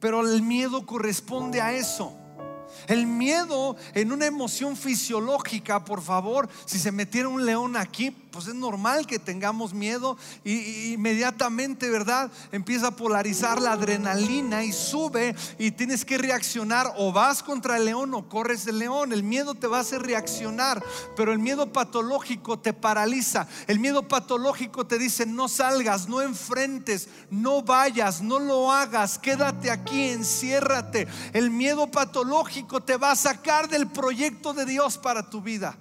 Pero 0.00 0.20
el 0.20 0.42
miedo 0.42 0.84
corresponde 0.84 1.60
a 1.60 1.72
eso. 1.72 2.23
El 2.86 3.06
miedo 3.06 3.76
en 3.94 4.12
una 4.12 4.26
emoción 4.26 4.76
fisiológica, 4.76 5.84
por 5.84 6.02
favor, 6.02 6.48
si 6.66 6.78
se 6.78 6.92
metiera 6.92 7.28
un 7.28 7.44
león 7.44 7.76
aquí, 7.76 8.10
pues 8.10 8.48
es 8.48 8.54
normal 8.54 9.06
que 9.06 9.20
tengamos 9.20 9.72
miedo 9.72 10.18
y, 10.42 10.94
inmediatamente, 10.94 11.88
¿verdad? 11.88 12.32
Empieza 12.50 12.88
a 12.88 12.96
polarizar 12.96 13.62
la 13.62 13.72
adrenalina 13.72 14.64
y 14.64 14.72
sube 14.72 15.36
y 15.56 15.70
tienes 15.70 16.04
que 16.04 16.18
reaccionar 16.18 16.92
o 16.96 17.12
vas 17.12 17.44
contra 17.44 17.76
el 17.76 17.84
león 17.84 18.12
o 18.12 18.28
corres 18.28 18.64
del 18.64 18.80
león. 18.80 19.12
El 19.12 19.22
miedo 19.22 19.54
te 19.54 19.68
va 19.68 19.78
a 19.78 19.82
hacer 19.82 20.02
reaccionar, 20.02 20.82
pero 21.16 21.32
el 21.32 21.38
miedo 21.38 21.72
patológico 21.72 22.58
te 22.58 22.72
paraliza. 22.72 23.46
El 23.68 23.78
miedo 23.78 24.08
patológico 24.08 24.84
te 24.84 24.98
dice 24.98 25.26
no 25.26 25.46
salgas, 25.46 26.08
no 26.08 26.20
enfrentes, 26.20 27.08
no 27.30 27.62
vayas, 27.62 28.20
no 28.20 28.40
lo 28.40 28.72
hagas, 28.72 29.16
quédate 29.16 29.70
aquí, 29.70 30.08
enciérrate. 30.08 31.06
El 31.32 31.52
miedo 31.52 31.88
patológico 31.88 32.73
te 32.80 32.96
va 32.96 33.12
a 33.12 33.16
sacar 33.16 33.68
del 33.68 33.88
proyecto 33.88 34.52
de 34.54 34.64
Dios 34.64 34.98
para 34.98 35.28
tu 35.28 35.40
vida. 35.40 35.76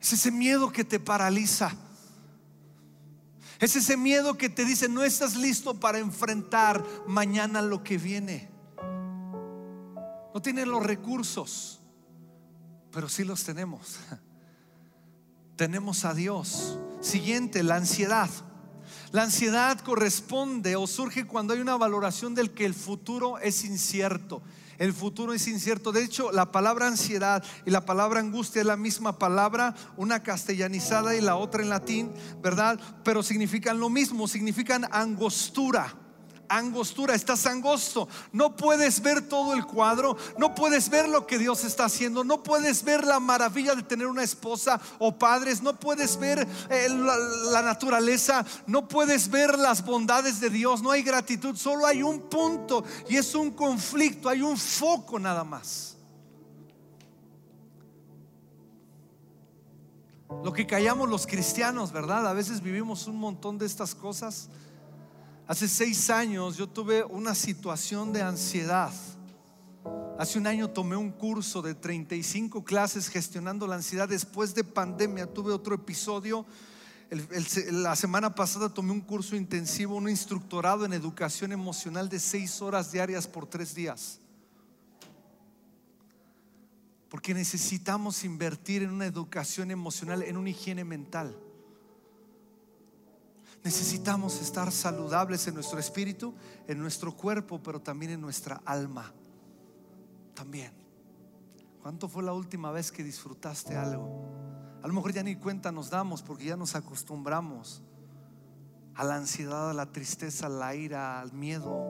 Es 0.00 0.12
ese 0.14 0.30
miedo 0.30 0.72
que 0.72 0.84
te 0.84 0.98
paraliza. 0.98 1.72
Es 3.58 3.76
ese 3.76 3.96
miedo 3.96 4.38
que 4.38 4.48
te 4.48 4.64
dice, 4.64 4.88
no 4.88 5.02
estás 5.02 5.36
listo 5.36 5.78
para 5.78 5.98
enfrentar 5.98 6.82
mañana 7.06 7.60
lo 7.60 7.84
que 7.84 7.98
viene. 7.98 8.48
No 10.32 10.40
tienes 10.40 10.66
los 10.66 10.82
recursos, 10.82 11.80
pero 12.90 13.08
sí 13.08 13.24
los 13.24 13.44
tenemos. 13.44 13.98
Tenemos 15.56 16.06
a 16.06 16.14
Dios. 16.14 16.78
Siguiente, 17.02 17.62
la 17.62 17.76
ansiedad. 17.76 18.30
La 19.12 19.24
ansiedad 19.24 19.80
corresponde 19.80 20.76
o 20.76 20.86
surge 20.86 21.26
cuando 21.26 21.52
hay 21.52 21.60
una 21.60 21.76
valoración 21.76 22.34
del 22.34 22.52
que 22.52 22.64
el 22.64 22.74
futuro 22.74 23.38
es 23.38 23.64
incierto. 23.64 24.40
El 24.78 24.92
futuro 24.92 25.34
es 25.34 25.48
incierto. 25.48 25.90
De 25.90 26.04
hecho, 26.04 26.30
la 26.30 26.52
palabra 26.52 26.86
ansiedad 26.86 27.44
y 27.66 27.70
la 27.70 27.84
palabra 27.84 28.20
angustia 28.20 28.60
es 28.60 28.66
la 28.66 28.76
misma 28.76 29.18
palabra, 29.18 29.74
una 29.96 30.22
castellanizada 30.22 31.16
y 31.16 31.20
la 31.20 31.36
otra 31.36 31.62
en 31.62 31.68
latín, 31.70 32.12
¿verdad? 32.40 32.78
Pero 33.04 33.22
significan 33.22 33.80
lo 33.80 33.90
mismo, 33.90 34.28
significan 34.28 34.86
angostura 34.92 35.92
angostura, 36.50 37.14
estás 37.14 37.46
angosto. 37.46 38.08
No 38.32 38.56
puedes 38.56 39.00
ver 39.00 39.26
todo 39.28 39.54
el 39.54 39.64
cuadro, 39.64 40.16
no 40.36 40.54
puedes 40.54 40.90
ver 40.90 41.08
lo 41.08 41.26
que 41.26 41.38
Dios 41.38 41.64
está 41.64 41.84
haciendo, 41.84 42.24
no 42.24 42.42
puedes 42.42 42.84
ver 42.84 43.06
la 43.06 43.20
maravilla 43.20 43.74
de 43.74 43.82
tener 43.82 44.06
una 44.06 44.24
esposa 44.24 44.80
o 44.98 45.16
padres, 45.16 45.62
no 45.62 45.78
puedes 45.78 46.18
ver 46.18 46.46
eh, 46.68 46.88
la, 46.88 47.62
naturaleza, 47.62 48.44
no 48.66 48.88
puedes 48.88 49.30
ver 49.30 49.58
las 49.58 49.84
bondades 49.84 50.40
de 50.40 50.50
Dios, 50.50 50.82
no 50.82 50.90
hay 50.90 51.02
gratitud, 51.02 51.56
solo 51.56 51.86
hay 51.86 52.02
un 52.02 52.20
punto 52.28 52.84
y 53.08 53.16
es 53.16 53.34
un 53.34 53.52
conflicto, 53.52 54.28
hay 54.28 54.42
un 54.42 54.58
foco 54.58 55.18
nada 55.18 55.44
más. 55.44 55.96
Lo 60.44 60.52
que 60.52 60.66
callamos 60.66 61.08
los 61.08 61.26
cristianos, 61.26 61.92
¿verdad? 61.92 62.26
A 62.26 62.32
veces 62.32 62.62
vivimos 62.62 63.06
un 63.06 63.16
montón 63.16 63.58
de 63.58 63.66
estas 63.66 63.94
cosas 63.94 64.48
Hace 65.50 65.66
seis 65.66 66.10
años 66.10 66.56
yo 66.56 66.68
tuve 66.68 67.02
una 67.02 67.34
situación 67.34 68.12
de 68.12 68.22
ansiedad. 68.22 68.92
Hace 70.16 70.38
un 70.38 70.46
año 70.46 70.70
tomé 70.70 70.94
un 70.94 71.10
curso 71.10 71.60
de 71.60 71.74
35 71.74 72.62
clases 72.62 73.08
gestionando 73.08 73.66
la 73.66 73.74
ansiedad. 73.74 74.08
Después 74.08 74.54
de 74.54 74.62
pandemia 74.62 75.26
tuve 75.26 75.52
otro 75.52 75.74
episodio. 75.74 76.46
la 77.72 77.96
semana 77.96 78.32
pasada 78.32 78.72
tomé 78.72 78.92
un 78.92 79.00
curso 79.00 79.34
intensivo, 79.34 79.96
un 79.96 80.08
instructorado 80.08 80.84
en 80.84 80.92
educación 80.92 81.50
emocional 81.50 82.08
de 82.08 82.20
seis 82.20 82.62
horas 82.62 82.92
diarias 82.92 83.26
por 83.26 83.44
tres 83.44 83.74
días. 83.74 84.20
Porque 87.08 87.34
necesitamos 87.34 88.22
invertir 88.22 88.84
en 88.84 88.90
una 88.90 89.06
educación 89.06 89.72
emocional, 89.72 90.22
en 90.22 90.36
una 90.36 90.50
higiene 90.50 90.84
mental. 90.84 91.36
Necesitamos 93.62 94.40
estar 94.40 94.72
saludables 94.72 95.46
en 95.46 95.54
nuestro 95.54 95.78
espíritu, 95.78 96.34
en 96.66 96.78
nuestro 96.78 97.14
cuerpo, 97.14 97.62
pero 97.62 97.80
también 97.80 98.12
en 98.12 98.20
nuestra 98.20 98.62
alma. 98.64 99.12
También. 100.34 100.72
¿Cuánto 101.82 102.08
fue 102.08 102.22
la 102.22 102.32
última 102.32 102.70
vez 102.72 102.90
que 102.90 103.04
disfrutaste 103.04 103.76
algo? 103.76 104.28
A 104.82 104.88
lo 104.88 104.94
mejor 104.94 105.12
ya 105.12 105.22
ni 105.22 105.36
cuenta 105.36 105.70
nos 105.70 105.90
damos 105.90 106.22
porque 106.22 106.46
ya 106.46 106.56
nos 106.56 106.74
acostumbramos 106.74 107.82
a 108.94 109.04
la 109.04 109.16
ansiedad, 109.16 109.70
a 109.70 109.74
la 109.74 109.92
tristeza, 109.92 110.46
a 110.46 110.50
la 110.50 110.74
ira, 110.74 111.20
al 111.20 111.32
miedo. 111.34 111.84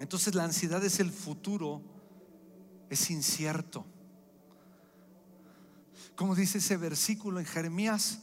Entonces 0.00 0.34
la 0.34 0.42
ansiedad 0.42 0.84
es 0.84 0.98
el 0.98 1.12
futuro, 1.12 1.82
es 2.90 3.10
incierto 3.10 3.86
como 6.16 6.34
dice 6.34 6.58
ese 6.58 6.76
versículo 6.76 7.40
en 7.40 7.46
Jeremías, 7.46 8.20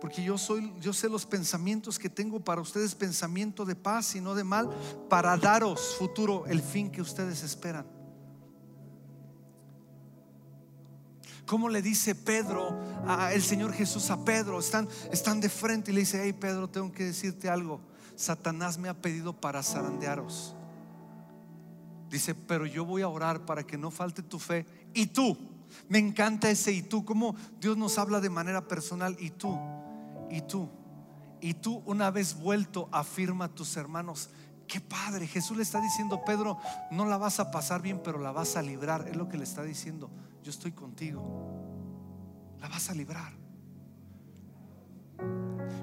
porque 0.00 0.22
yo 0.22 0.38
soy 0.38 0.72
yo 0.80 0.92
sé 0.92 1.08
los 1.08 1.26
pensamientos 1.26 1.98
que 1.98 2.08
tengo 2.08 2.40
para 2.40 2.60
ustedes, 2.60 2.94
pensamiento 2.94 3.64
de 3.64 3.74
paz 3.74 4.14
y 4.14 4.20
no 4.20 4.34
de 4.34 4.44
mal, 4.44 4.70
para 5.08 5.36
daros 5.36 5.96
futuro 5.98 6.46
el 6.46 6.62
fin 6.62 6.90
que 6.90 7.02
ustedes 7.02 7.42
esperan. 7.42 7.86
¿Cómo 11.48 11.70
le 11.70 11.80
dice 11.80 12.14
Pedro 12.14 12.78
a 13.06 13.32
el 13.32 13.42
Señor 13.42 13.72
Jesús 13.72 14.10
a 14.10 14.22
Pedro? 14.22 14.58
Están, 14.60 14.86
están 15.10 15.40
de 15.40 15.48
frente 15.48 15.90
y 15.90 15.94
le 15.94 16.00
dice, 16.00 16.20
hey 16.22 16.34
Pedro, 16.34 16.68
tengo 16.68 16.92
que 16.92 17.04
decirte 17.04 17.48
algo. 17.48 17.80
Satanás 18.16 18.76
me 18.76 18.90
ha 18.90 18.94
pedido 18.94 19.32
para 19.32 19.62
zarandearos. 19.62 20.54
Dice, 22.10 22.34
pero 22.34 22.66
yo 22.66 22.84
voy 22.84 23.00
a 23.00 23.08
orar 23.08 23.46
para 23.46 23.66
que 23.66 23.78
no 23.78 23.90
falte 23.90 24.22
tu 24.22 24.38
fe. 24.38 24.66
Y 24.92 25.06
tú, 25.06 25.38
me 25.88 25.98
encanta 25.98 26.50
ese 26.50 26.72
y 26.72 26.82
tú, 26.82 27.04
como 27.04 27.36
Dios 27.60 27.76
nos 27.76 27.98
habla 27.98 28.20
de 28.20 28.30
manera 28.30 28.66
personal 28.66 29.16
y 29.18 29.30
tú, 29.30 29.58
y 30.30 30.42
tú, 30.42 30.68
y 31.40 31.54
tú 31.54 31.82
una 31.86 32.10
vez 32.10 32.34
vuelto 32.38 32.88
afirma 32.92 33.46
a 33.46 33.54
tus 33.54 33.76
hermanos. 33.76 34.30
Qué 34.66 34.80
padre, 34.80 35.26
Jesús 35.26 35.56
le 35.56 35.62
está 35.62 35.80
diciendo, 35.80 36.22
Pedro, 36.24 36.58
no 36.90 37.06
la 37.06 37.16
vas 37.16 37.40
a 37.40 37.50
pasar 37.50 37.80
bien, 37.80 38.00
pero 38.04 38.18
la 38.18 38.32
vas 38.32 38.56
a 38.56 38.62
librar. 38.62 39.08
Es 39.08 39.16
lo 39.16 39.28
que 39.28 39.38
le 39.38 39.44
está 39.44 39.62
diciendo, 39.62 40.10
yo 40.42 40.50
estoy 40.50 40.72
contigo. 40.72 41.22
La 42.60 42.68
vas 42.68 42.90
a 42.90 42.94
librar. 42.94 43.32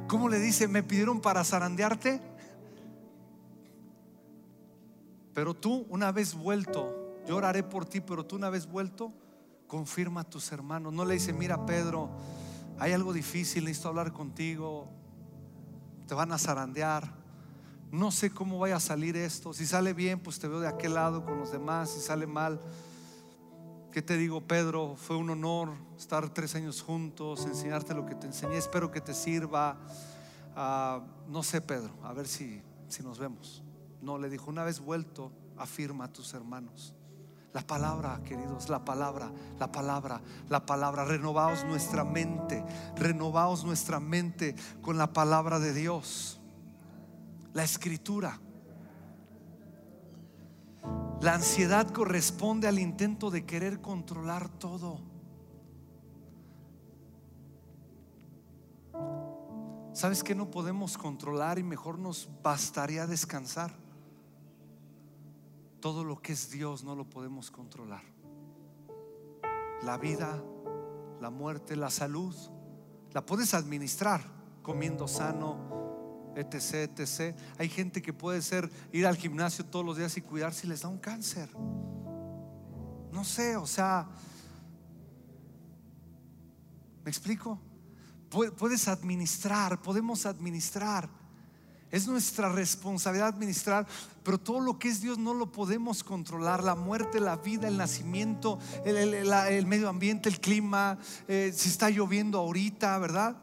¿Cómo 0.08 0.30
le 0.30 0.40
dice? 0.40 0.68
Me 0.68 0.84
pidieron 0.84 1.20
para 1.20 1.44
zarandearte. 1.44 2.22
Pero 5.34 5.54
tú 5.54 5.86
una 5.90 6.12
vez 6.12 6.36
vuelto, 6.36 7.16
yo 7.28 7.36
oraré 7.36 7.64
por 7.64 7.86
ti, 7.86 8.02
pero 8.02 8.26
tú 8.26 8.36
una 8.36 8.50
vez 8.50 8.68
vuelto, 8.68 9.12
confirma 9.68 10.22
a 10.22 10.24
tus 10.24 10.52
hermanos. 10.52 10.94
No 10.94 11.06
le 11.06 11.16
dice, 11.16 11.34
mira 11.34 11.66
Pedro, 11.66 12.10
hay 12.80 12.92
algo 12.94 13.14
difícil, 13.14 13.66
necesito 13.66 13.90
hablar 13.90 14.12
contigo. 14.14 14.90
Te 16.08 16.14
van 16.14 16.32
a 16.32 16.38
zarandear. 16.38 17.14
No 17.92 18.12
sé 18.12 18.32
cómo 18.32 18.60
vaya 18.60 18.76
a 18.78 18.80
salir 18.80 19.16
esto. 19.16 19.54
Si 19.54 19.66
sale 19.66 19.94
bien, 19.94 20.20
pues 20.20 20.40
te 20.40 20.48
veo 20.48 20.60
de 20.60 20.68
aquel 20.68 20.96
lado 20.96 21.24
con 21.24 21.40
los 21.40 21.52
demás. 21.52 21.92
Si 21.92 22.00
sale 22.00 22.28
mal, 22.28 22.60
¿qué 23.92 24.02
te 24.02 24.18
digo, 24.18 24.42
Pedro? 24.42 24.96
Fue 24.96 25.16
un 25.16 25.30
honor 25.30 25.70
estar 25.98 26.30
tres 26.34 26.56
años 26.56 26.82
juntos, 26.82 27.46
enseñarte 27.46 27.94
lo 27.94 28.06
que 28.06 28.16
te 28.16 28.28
enseñé. 28.28 28.58
Espero 28.58 28.92
que 28.92 29.02
te 29.02 29.14
sirva. 29.14 29.78
Ah, 30.56 31.02
no 31.28 31.44
sé, 31.44 31.62
Pedro, 31.62 31.94
a 32.04 32.14
ver 32.14 32.28
si, 32.28 32.62
si 32.88 33.04
nos 33.04 33.20
vemos. 33.20 33.64
No, 34.02 34.18
le 34.18 34.30
dijo, 34.30 34.50
una 34.50 34.64
vez 34.64 34.80
vuelto, 34.80 35.32
afirma 35.58 36.06
a 36.06 36.14
tus 36.14 36.34
hermanos. 36.34 36.94
La 37.56 37.62
palabra, 37.62 38.20
queridos, 38.26 38.68
la 38.68 38.84
palabra, 38.84 39.32
la 39.58 39.72
palabra, 39.72 40.20
la 40.50 40.66
palabra. 40.66 41.06
Renovaos 41.06 41.64
nuestra 41.64 42.04
mente, 42.04 42.62
renovaos 42.98 43.64
nuestra 43.64 44.02
mente 44.02 44.58
con 44.82 44.98
la 44.98 45.14
palabra 45.14 45.58
de 45.60 45.74
Dios. 45.74 46.42
La 47.54 47.64
escritura. 47.64 48.42
La 51.22 51.36
ansiedad 51.36 51.88
corresponde 51.92 52.68
al 52.68 52.78
intento 52.78 53.32
de 53.32 53.46
querer 53.46 53.80
controlar 53.80 54.50
todo. 54.50 55.00
¿Sabes 59.94 60.26
que 60.26 60.36
no 60.36 60.52
podemos 60.52 60.98
controlar 60.98 61.58
y 61.58 61.64
mejor 61.64 62.00
nos 62.00 62.30
bastaría 62.44 63.08
descansar? 63.08 63.85
Todo 65.86 66.04
lo 66.04 66.20
que 66.20 66.34
es 66.34 66.50
Dios 66.50 66.84
no 66.84 66.96
lo 66.96 67.08
podemos 67.08 67.52
controlar. 67.52 68.02
La 69.84 70.00
vida, 70.00 70.44
la 71.22 71.30
muerte, 71.30 71.76
la 71.76 71.92
salud, 71.92 72.36
la 73.14 73.24
puedes 73.24 73.54
administrar 73.54 74.20
comiendo 74.64 75.08
sano, 75.08 76.34
etc, 76.36 76.90
etc. 76.98 77.38
Hay 77.60 77.70
gente 77.70 78.02
que 78.02 78.14
puede 78.14 78.42
ser 78.42 78.68
ir 78.94 79.06
al 79.06 79.16
gimnasio 79.16 79.64
todos 79.64 79.86
los 79.86 79.98
días 79.98 80.18
y 80.18 80.24
cuidarse 80.24 80.66
y 80.66 80.70
les 80.72 80.82
da 80.82 80.88
un 80.88 80.98
cáncer. 80.98 81.52
No 83.12 83.24
sé, 83.24 83.56
o 83.56 83.68
sea, 83.68 84.10
¿me 87.04 87.12
explico? 87.12 87.62
Puedes 88.58 88.88
administrar, 88.88 89.80
podemos 89.84 90.26
administrar 90.26 91.08
Es 91.96 92.10
nuestra 92.10 92.50
responsabilidad 92.50 93.30
administrar, 93.30 93.88
pero 94.22 94.38
todo 94.38 94.60
lo 94.60 94.78
que 94.78 94.90
es 94.90 95.00
Dios 95.00 95.18
no 95.18 95.34
lo 95.34 95.50
podemos 95.50 96.04
controlar. 96.04 96.62
La 96.62 96.76
muerte, 96.76 97.22
la 97.22 97.38
vida, 97.38 97.70
el 97.70 97.78
nacimiento, 97.78 98.60
el, 98.84 99.66
medio 99.66 99.88
ambiente, 99.88 100.28
el 100.28 100.42
clima, 100.42 100.98
eh, 101.30 101.54
si 101.56 101.70
está 101.70 101.90
lloviendo 101.90 102.38
ahorita, 102.40 103.00
¿verdad? 103.00 103.38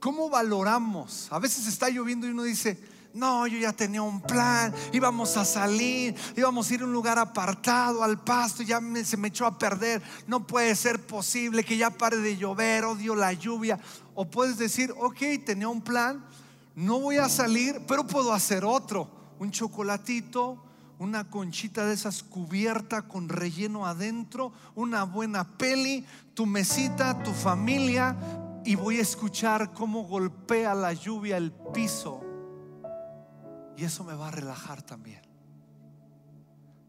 ¿Cómo 0.00 0.30
valoramos? 0.30 1.28
A 1.30 1.38
veces 1.38 1.66
está 1.66 1.90
lloviendo 1.90 2.26
y 2.26 2.30
uno 2.30 2.44
dice, 2.44 2.82
no, 3.12 3.46
yo 3.46 3.58
ya 3.58 3.74
tenía 3.74 4.00
un 4.00 4.22
plan, 4.22 4.74
íbamos 4.90 5.36
a 5.36 5.44
salir, 5.44 6.14
íbamos 6.34 6.70
a 6.70 6.74
ir 6.74 6.80
a 6.80 6.84
un 6.86 6.92
lugar 6.94 7.18
apartado, 7.18 8.02
al 8.02 8.18
pasto, 8.24 8.62
ya 8.62 8.80
se 9.04 9.18
me 9.18 9.28
echó 9.28 9.44
a 9.44 9.58
perder. 9.58 10.02
No 10.26 10.46
puede 10.46 10.74
ser 10.74 11.06
posible 11.06 11.62
que 11.62 11.76
ya 11.76 11.90
pare 11.90 12.16
de 12.16 12.38
llover, 12.38 12.84
odio 12.84 13.14
la 13.14 13.34
lluvia. 13.34 13.78
O 14.14 14.24
puedes 14.24 14.56
decir, 14.56 14.90
ok, 14.96 15.18
tenía 15.44 15.68
un 15.68 15.82
plan, 15.82 16.24
no 16.74 17.00
voy 17.00 17.16
a 17.16 17.28
salir, 17.28 17.82
pero 17.86 18.06
puedo 18.06 18.32
hacer 18.32 18.64
otro. 18.64 19.08
Un 19.38 19.50
chocolatito, 19.50 20.62
una 20.98 21.28
conchita 21.28 21.86
de 21.86 21.94
esas 21.94 22.22
cubierta 22.22 23.02
con 23.02 23.28
relleno 23.28 23.86
adentro, 23.86 24.52
una 24.74 25.04
buena 25.04 25.44
peli, 25.56 26.04
tu 26.34 26.46
mesita, 26.46 27.22
tu 27.22 27.32
familia, 27.32 28.16
y 28.64 28.76
voy 28.76 28.98
a 28.98 29.02
escuchar 29.02 29.72
cómo 29.72 30.04
golpea 30.04 30.74
la 30.74 30.92
lluvia 30.92 31.36
el 31.36 31.52
piso 31.52 32.24
y 33.76 33.84
eso 33.84 34.04
me 34.04 34.14
va 34.14 34.28
a 34.28 34.30
relajar 34.30 34.82
también. 34.82 35.22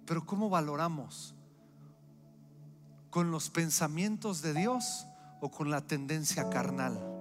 Pero 0.06 0.26
¿cómo 0.26 0.50
valoramos? 0.50 1.34
¿Con 3.10 3.32
los 3.32 3.50
pensamientos 3.50 4.42
de 4.42 4.54
Dios 4.54 5.08
o 5.42 5.50
con 5.50 5.72
la 5.72 5.82
tendencia 5.82 6.50
carnal? 6.50 7.15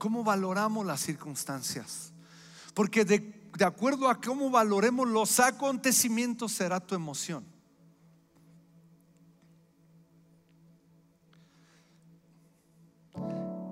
¿Cómo 0.00 0.24
valoramos 0.24 0.86
las 0.86 1.02
circunstancias? 1.02 2.10
Porque 2.72 3.04
de, 3.04 3.22
acuerdo 3.62 4.08
a 4.08 4.18
cómo 4.18 4.48
valoremos 4.48 5.06
los 5.06 5.38
acontecimientos 5.38 6.52
será 6.52 6.80
tu 6.80 6.94
emoción. 6.94 7.44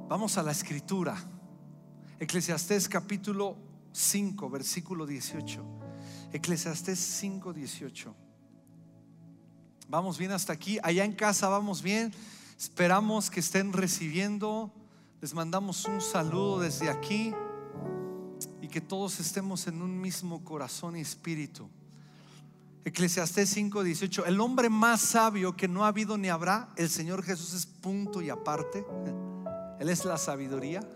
Vamos 0.07 0.37
a 0.37 0.43
la 0.43 0.53
escritura. 0.53 1.17
Eclesiastés 2.21 2.91
capítulo 2.91 3.57
5, 3.93 4.51
versículo 4.51 5.07
18. 5.07 5.65
Eclesiastés 6.35 6.99
5, 6.99 7.55
18. 7.55 8.15
Vamos 9.89 10.19
bien 10.19 10.33
hasta 10.33 10.53
aquí. 10.53 10.79
Allá 10.83 11.07
en 11.07 11.15
casa 11.15 11.49
vamos 11.49 11.81
bien. 11.81 12.13
Esperamos 12.59 13.31
que 13.31 13.41
estén 13.41 13.73
recibiendo. 13.73 14.75
Les 15.21 15.35
mandamos 15.35 15.85
un 15.87 16.01
saludo 16.01 16.61
desde 16.61 16.89
aquí 16.89 17.35
y 18.63 18.69
que 18.69 18.81
todos 18.81 19.19
estemos 19.19 19.67
en 19.67 19.83
un 19.83 20.01
mismo 20.01 20.45
corazón 20.45 20.97
y 20.97 21.01
espíritu. 21.01 21.69
Eclesiastés 22.85 23.51
5, 23.51 23.83
18. 23.83 24.27
El 24.27 24.41
hombre 24.41 24.69
más 24.69 25.01
sabio 25.01 25.57
que 25.57 25.67
no 25.67 25.85
ha 25.85 25.89
habido 25.89 26.17
ni 26.17 26.29
habrá, 26.29 26.69
el 26.77 26.89
Señor 26.89 27.25
Jesús 27.25 27.53
es 27.53 27.67
punto 27.67 28.23
y 28.23 28.31
aparte. 28.31 28.87
Él 29.81 29.89
es 29.89 30.05
la 30.05 30.19
sabiduría. 30.19 30.89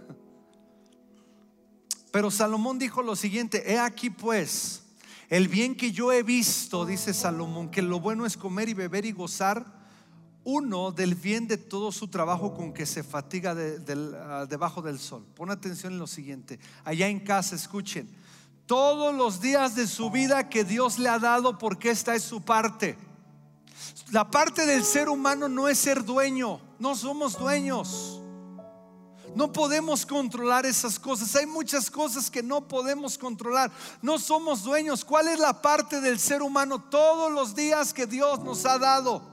Pero 2.12 2.30
Salomón 2.30 2.78
dijo 2.78 3.02
lo 3.02 3.16
siguiente, 3.16 3.72
he 3.72 3.80
aquí 3.80 4.08
pues, 4.08 4.84
el 5.30 5.48
bien 5.48 5.74
que 5.74 5.90
yo 5.90 6.12
he 6.12 6.22
visto, 6.22 6.86
dice 6.86 7.12
Salomón, 7.12 7.72
que 7.72 7.82
lo 7.82 7.98
bueno 7.98 8.24
es 8.24 8.36
comer 8.36 8.68
y 8.68 8.74
beber 8.74 9.04
y 9.04 9.10
gozar, 9.10 9.81
uno 10.44 10.90
del 10.90 11.14
bien 11.14 11.46
de 11.46 11.56
todo 11.56 11.92
su 11.92 12.08
trabajo 12.08 12.54
con 12.54 12.72
que 12.72 12.86
se 12.86 13.02
fatiga 13.02 13.52
ah, 13.52 14.46
debajo 14.48 14.82
del 14.82 14.98
sol. 14.98 15.24
Pon 15.34 15.50
atención 15.50 15.92
en 15.92 15.98
lo 15.98 16.06
siguiente, 16.06 16.58
allá 16.84 17.08
en 17.08 17.20
casa 17.20 17.54
escuchen, 17.54 18.08
todos 18.66 19.14
los 19.14 19.40
días 19.40 19.74
de 19.74 19.86
su 19.86 20.10
vida 20.10 20.48
que 20.48 20.64
Dios 20.64 20.98
le 20.98 21.08
ha 21.08 21.18
dado, 21.18 21.58
porque 21.58 21.90
esta 21.90 22.14
es 22.14 22.22
su 22.22 22.42
parte. 22.42 22.96
La 24.10 24.30
parte 24.30 24.66
del 24.66 24.84
ser 24.84 25.08
humano 25.08 25.48
no 25.48 25.68
es 25.68 25.78
ser 25.78 26.04
dueño, 26.04 26.60
no 26.78 26.94
somos 26.94 27.38
dueños. 27.38 28.18
No 29.34 29.50
podemos 29.50 30.04
controlar 30.04 30.66
esas 30.66 30.98
cosas. 30.98 31.34
Hay 31.36 31.46
muchas 31.46 31.90
cosas 31.90 32.30
que 32.30 32.42
no 32.42 32.68
podemos 32.68 33.16
controlar. 33.16 33.70
No 34.02 34.18
somos 34.18 34.62
dueños. 34.62 35.06
¿Cuál 35.06 35.28
es 35.28 35.38
la 35.38 35.62
parte 35.62 36.02
del 36.02 36.18
ser 36.18 36.42
humano 36.42 36.82
todos 36.82 37.32
los 37.32 37.54
días 37.54 37.94
que 37.94 38.06
Dios 38.06 38.40
nos 38.40 38.66
ha 38.66 38.78
dado? 38.78 39.31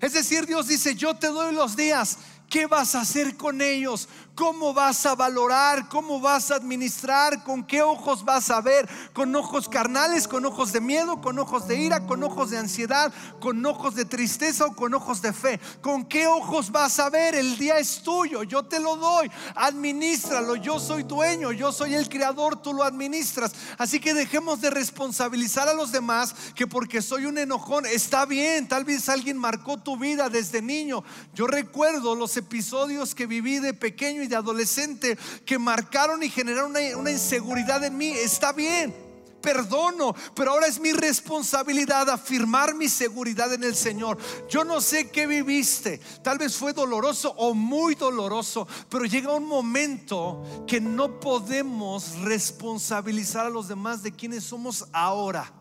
Es 0.00 0.12
decir, 0.12 0.46
Dios 0.46 0.68
dice, 0.68 0.94
yo 0.94 1.14
te 1.14 1.28
doy 1.28 1.54
los 1.54 1.76
días 1.76 2.18
¿Qué 2.48 2.66
vas 2.66 2.94
a 2.94 3.00
hacer 3.00 3.36
con 3.36 3.60
ellos? 3.60 4.08
¿Cómo 4.36 4.74
vas 4.74 5.04
a 5.06 5.14
valorar? 5.14 5.88
¿Cómo 5.88 6.20
vas 6.20 6.50
a 6.50 6.56
administrar? 6.56 7.42
¿Con 7.42 7.64
qué 7.64 7.82
ojos 7.82 8.22
vas 8.24 8.50
a 8.50 8.60
ver? 8.60 8.86
¿Con 9.14 9.34
ojos 9.34 9.68
carnales? 9.68 10.28
¿Con 10.28 10.44
ojos 10.44 10.72
de 10.72 10.80
miedo? 10.80 11.20
¿Con 11.22 11.38
ojos 11.38 11.66
de 11.66 11.80
ira? 11.80 12.06
¿Con 12.06 12.22
ojos 12.22 12.50
de 12.50 12.58
ansiedad? 12.58 13.12
¿Con 13.40 13.64
ojos 13.64 13.94
de 13.94 14.04
tristeza 14.04 14.66
o 14.66 14.76
con 14.76 14.92
ojos 14.92 15.22
de 15.22 15.32
fe? 15.32 15.58
¿Con 15.80 16.04
qué 16.04 16.26
ojos 16.26 16.70
vas 16.70 16.98
a 17.00 17.08
ver? 17.08 17.34
El 17.34 17.56
día 17.56 17.78
es 17.78 18.02
tuyo, 18.02 18.42
yo 18.42 18.62
te 18.62 18.78
lo 18.78 18.96
doy. 18.96 19.30
Administralo, 19.54 20.54
yo 20.56 20.78
soy 20.78 21.02
dueño, 21.02 21.50
yo 21.50 21.72
soy 21.72 21.94
el 21.94 22.08
creador, 22.08 22.60
tú 22.60 22.74
lo 22.74 22.84
administras. 22.84 23.52
Así 23.78 23.98
que 24.00 24.12
dejemos 24.12 24.60
de 24.60 24.68
responsabilizar 24.70 25.66
a 25.68 25.74
los 25.74 25.92
demás 25.92 26.34
que 26.54 26.66
porque 26.66 27.00
soy 27.00 27.24
un 27.24 27.38
enojón, 27.38 27.86
está 27.86 28.26
bien, 28.26 28.68
tal 28.68 28.84
vez 28.84 29.08
alguien 29.08 29.38
marcó 29.38 29.78
tu 29.78 29.96
vida 29.96 30.28
desde 30.28 30.60
niño. 30.60 31.02
Yo 31.34 31.46
recuerdo 31.46 32.14
los 32.14 32.35
episodios 32.36 33.14
que 33.14 33.26
viví 33.26 33.58
de 33.58 33.74
pequeño 33.74 34.22
y 34.22 34.26
de 34.26 34.36
adolescente 34.36 35.18
que 35.44 35.58
marcaron 35.58 36.22
y 36.22 36.28
generaron 36.28 36.74
una, 36.96 37.10
inseguridad 37.10 37.82
en 37.84 37.96
mí. 37.96 38.08
Está 38.08 38.52
bien, 38.52 38.94
perdono, 39.40 40.14
pero 40.34 40.52
ahora 40.52 40.66
es 40.66 40.80
mi 40.80 40.92
responsabilidad 40.92 42.10
afirmar 42.10 42.74
mi 42.74 42.88
seguridad 42.88 43.52
en 43.52 43.64
el 43.64 43.74
Señor. 43.74 44.18
Yo 44.48 44.64
no 44.64 44.80
sé 44.80 45.10
qué 45.10 45.26
viviste, 45.26 46.00
tal 46.22 46.38
vez 46.38 46.56
fue 46.56 46.72
doloroso 46.72 47.32
o 47.36 47.54
muy 47.54 47.94
doloroso, 47.94 48.66
pero 48.88 49.04
llega 49.04 49.32
un 49.32 49.46
momento 49.46 50.64
que 50.66 50.80
no 50.80 51.20
podemos 51.20 52.18
responsabilizar 52.20 53.46
a 53.46 53.50
los 53.50 53.68
demás 53.68 54.02
de 54.02 54.12
quienes 54.12 54.44
somos 54.44 54.86
ahora. 54.92 55.52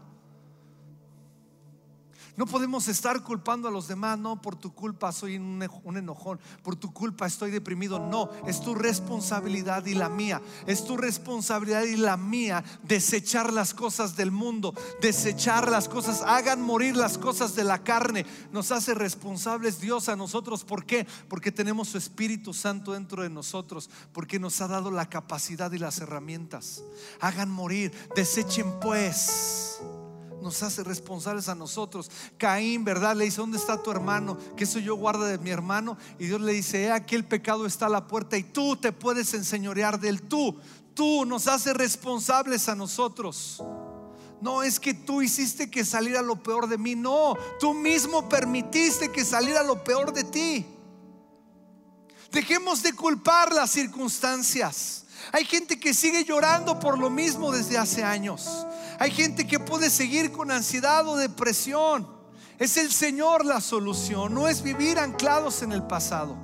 No 2.38 2.46
podemos 2.46 2.88
estar 2.90 3.24
culpando 3.24 3.68
a 3.68 3.72
los 3.72 3.88
demás, 3.88 4.20
no, 4.20 4.42
por 4.42 4.56
tu 4.56 4.74
culpa 4.74 5.12
soy 5.12 5.38
un 5.38 5.98
enojón, 5.98 6.40
por 6.64 6.76
tu 6.76 6.92
culpa 6.92 7.26
estoy 7.28 7.52
deprimido. 7.52 8.00
No, 8.00 8.30
es 8.46 8.60
tu 8.62 8.76
responsabilidad 8.76 9.86
y 9.86 9.94
la 9.94 10.10
mía. 10.10 10.42
Es 10.66 10.84
tu 10.84 10.98
responsabilidad 10.98 11.84
y 11.84 11.96
la 11.96 12.18
mía 12.18 12.64
desechar 12.84 13.54
las 13.54 13.74
cosas 13.74 14.18
del 14.18 14.32
mundo, 14.32 14.74
desechar 15.02 15.70
las 15.70 15.88
cosas, 15.88 16.22
hagan 16.24 16.62
morir 16.62 16.98
las 16.98 17.18
cosas 17.18 17.56
de 17.56 17.64
la 17.64 17.84
carne. 17.84 18.26
Nos 18.52 18.72
hace 18.72 18.94
responsables 18.94 19.80
Dios 19.80 20.10
a 20.10 20.16
nosotros. 20.16 20.66
¿Por 20.66 20.86
qué? 20.86 21.08
Porque 21.30 21.52
tenemos 21.52 21.90
su 21.90 21.98
Espíritu 21.98 22.54
Santo 22.54 22.92
dentro 22.92 23.24
de 23.24 23.30
nosotros, 23.30 23.90
porque 24.12 24.40
nos 24.40 24.60
ha 24.60 24.68
dado 24.68 24.92
la 24.92 25.10
capacidad 25.10 25.72
y 25.72 25.78
las 25.78 26.00
herramientas. 26.00 26.84
Hagan 27.22 27.50
morir, 27.50 27.94
desechen 28.16 28.80
pues 28.82 29.80
nos 30.46 30.62
hace 30.62 30.84
responsables 30.84 31.50
a 31.50 31.56
nosotros. 31.56 32.12
Caín, 32.38 32.86
¿verdad? 32.86 33.16
Le 33.16 33.26
dice, 33.26 33.42
¿dónde 33.42 33.58
está 33.58 33.82
tu 33.82 33.90
hermano? 33.90 34.38
Que 34.56 34.66
eso 34.66 34.78
yo 34.78 34.96
guarda 34.96 35.26
de 35.26 35.40
mi 35.40 35.50
hermano. 35.50 35.98
Y 36.20 36.28
Dios 36.28 36.40
le 36.40 36.54
dice, 36.54 36.86
he 36.86 37.16
el 37.16 37.26
pecado 37.26 37.66
está 37.66 37.88
a 37.88 37.90
la 37.90 38.06
puerta 38.06 38.38
y 38.38 38.44
tú 38.44 38.76
te 38.76 38.92
puedes 38.92 39.34
enseñorear 39.34 40.00
del 40.00 40.22
tú. 40.22 40.56
Tú 40.94 41.26
nos 41.26 41.48
hace 41.48 41.74
responsables 41.74 42.70
a 42.70 42.76
nosotros. 42.76 43.64
No 44.40 44.62
es 44.62 44.80
que 44.80 44.94
tú 44.94 45.24
hiciste 45.24 45.72
que 45.72 45.84
saliera 45.84 46.22
lo 46.22 46.36
peor 46.36 46.70
de 46.70 46.78
mí. 46.78 46.94
No, 46.94 47.36
tú 47.60 47.74
mismo 47.74 48.30
permitiste 48.30 49.12
que 49.12 49.26
saliera 49.26 49.64
lo 49.64 49.84
peor 49.84 50.14
de 50.14 50.26
ti. 50.26 50.66
Dejemos 52.32 52.84
de 52.84 52.94
culpar 52.94 53.52
las 53.52 53.72
circunstancias. 53.72 55.06
Hay 55.32 55.46
gente 55.46 55.80
que 55.80 55.96
sigue 55.96 56.24
llorando 56.24 56.80
por 56.80 57.00
lo 57.00 57.10
mismo 57.10 57.52
desde 57.52 57.80
hace 57.80 58.04
años. 58.04 58.68
Hay 59.00 59.12
gente 59.12 59.46
que 59.46 59.60
puede 59.60 59.90
seguir 59.90 60.32
con 60.32 60.52
ansiedad 60.52 61.08
o 61.08 61.18
depresión. 61.18 62.08
Es 62.58 62.78
el 62.78 62.92
Señor 62.92 63.46
la 63.46 63.60
solución, 63.60 64.34
no 64.34 64.48
es 64.48 64.62
vivir 64.62 64.98
anclados 64.98 65.62
en 65.62 65.74
el 65.74 65.84
pasado. 65.84 66.38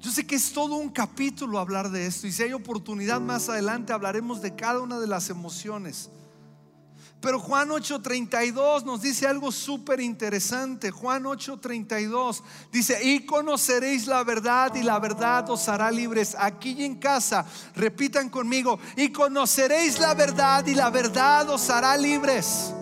Yo 0.00 0.10
sé 0.10 0.26
que 0.26 0.34
es 0.34 0.52
todo 0.52 0.74
un 0.74 0.88
capítulo 0.88 1.60
hablar 1.60 1.90
de 1.90 2.06
esto 2.06 2.26
y 2.26 2.32
si 2.32 2.42
hay 2.42 2.52
oportunidad 2.52 3.20
más 3.20 3.48
adelante 3.48 3.92
hablaremos 3.92 4.42
de 4.42 4.56
cada 4.56 4.80
una 4.80 4.98
de 4.98 5.06
las 5.06 5.30
emociones. 5.30 6.10
Pero 7.22 7.38
Juan 7.38 7.70
8:32 7.70 8.84
nos 8.84 9.00
dice 9.00 9.28
algo 9.28 9.52
súper 9.52 10.00
interesante. 10.00 10.90
Juan 10.90 11.22
8:32 11.22 12.42
dice, 12.72 12.98
y 13.00 13.24
conoceréis 13.24 14.08
la 14.08 14.24
verdad 14.24 14.74
y 14.74 14.82
la 14.82 14.98
verdad 14.98 15.48
os 15.48 15.68
hará 15.68 15.92
libres. 15.92 16.36
Aquí 16.36 16.72
y 16.72 16.84
en 16.84 16.96
casa, 16.96 17.46
repitan 17.76 18.28
conmigo, 18.28 18.80
y 18.96 19.10
conoceréis 19.10 20.00
la 20.00 20.14
verdad 20.14 20.66
y 20.66 20.74
la 20.74 20.90
verdad 20.90 21.48
os 21.48 21.70
hará 21.70 21.96
libres. 21.96 22.74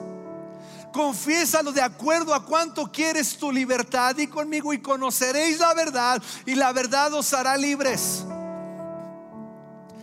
Confiésalo 0.91 1.71
de 1.71 1.83
acuerdo 1.83 2.35
a 2.35 2.45
cuánto 2.45 2.91
quieres 2.91 3.37
tu 3.37 3.53
libertad 3.53 4.17
y 4.17 4.27
conmigo 4.27 4.73
y 4.73 4.81
conoceréis 4.81 5.59
la 5.59 5.75
verdad 5.75 6.21
y 6.47 6.55
la 6.55 6.73
verdad 6.73 7.13
os 7.13 7.33
hará 7.35 7.59
libres. 7.59 8.25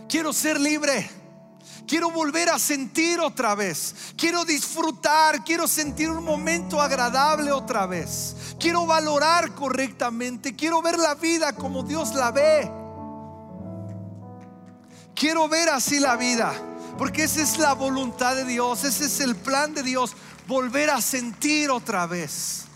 Quiero 0.08 0.32
ser 0.32 0.60
libre. 0.60 1.17
Quiero 1.88 2.10
volver 2.10 2.50
a 2.50 2.58
sentir 2.58 3.18
otra 3.18 3.54
vez. 3.54 3.94
Quiero 4.16 4.44
disfrutar. 4.44 5.42
Quiero 5.42 5.66
sentir 5.66 6.10
un 6.10 6.22
momento 6.22 6.80
agradable 6.80 7.50
otra 7.50 7.86
vez. 7.86 8.36
Quiero 8.60 8.84
valorar 8.84 9.54
correctamente. 9.54 10.54
Quiero 10.54 10.82
ver 10.82 10.98
la 10.98 11.14
vida 11.14 11.54
como 11.54 11.82
Dios 11.82 12.14
la 12.14 12.30
ve. 12.30 12.70
Quiero 15.14 15.48
ver 15.48 15.70
así 15.70 15.98
la 15.98 16.16
vida. 16.16 16.52
Porque 16.98 17.24
esa 17.24 17.40
es 17.40 17.58
la 17.58 17.72
voluntad 17.72 18.36
de 18.36 18.44
Dios. 18.44 18.84
Ese 18.84 19.06
es 19.06 19.20
el 19.20 19.34
plan 19.34 19.72
de 19.72 19.82
Dios. 19.82 20.12
Volver 20.46 20.90
a 20.90 21.00
sentir 21.00 21.70
otra 21.70 22.06
vez. 22.06 22.66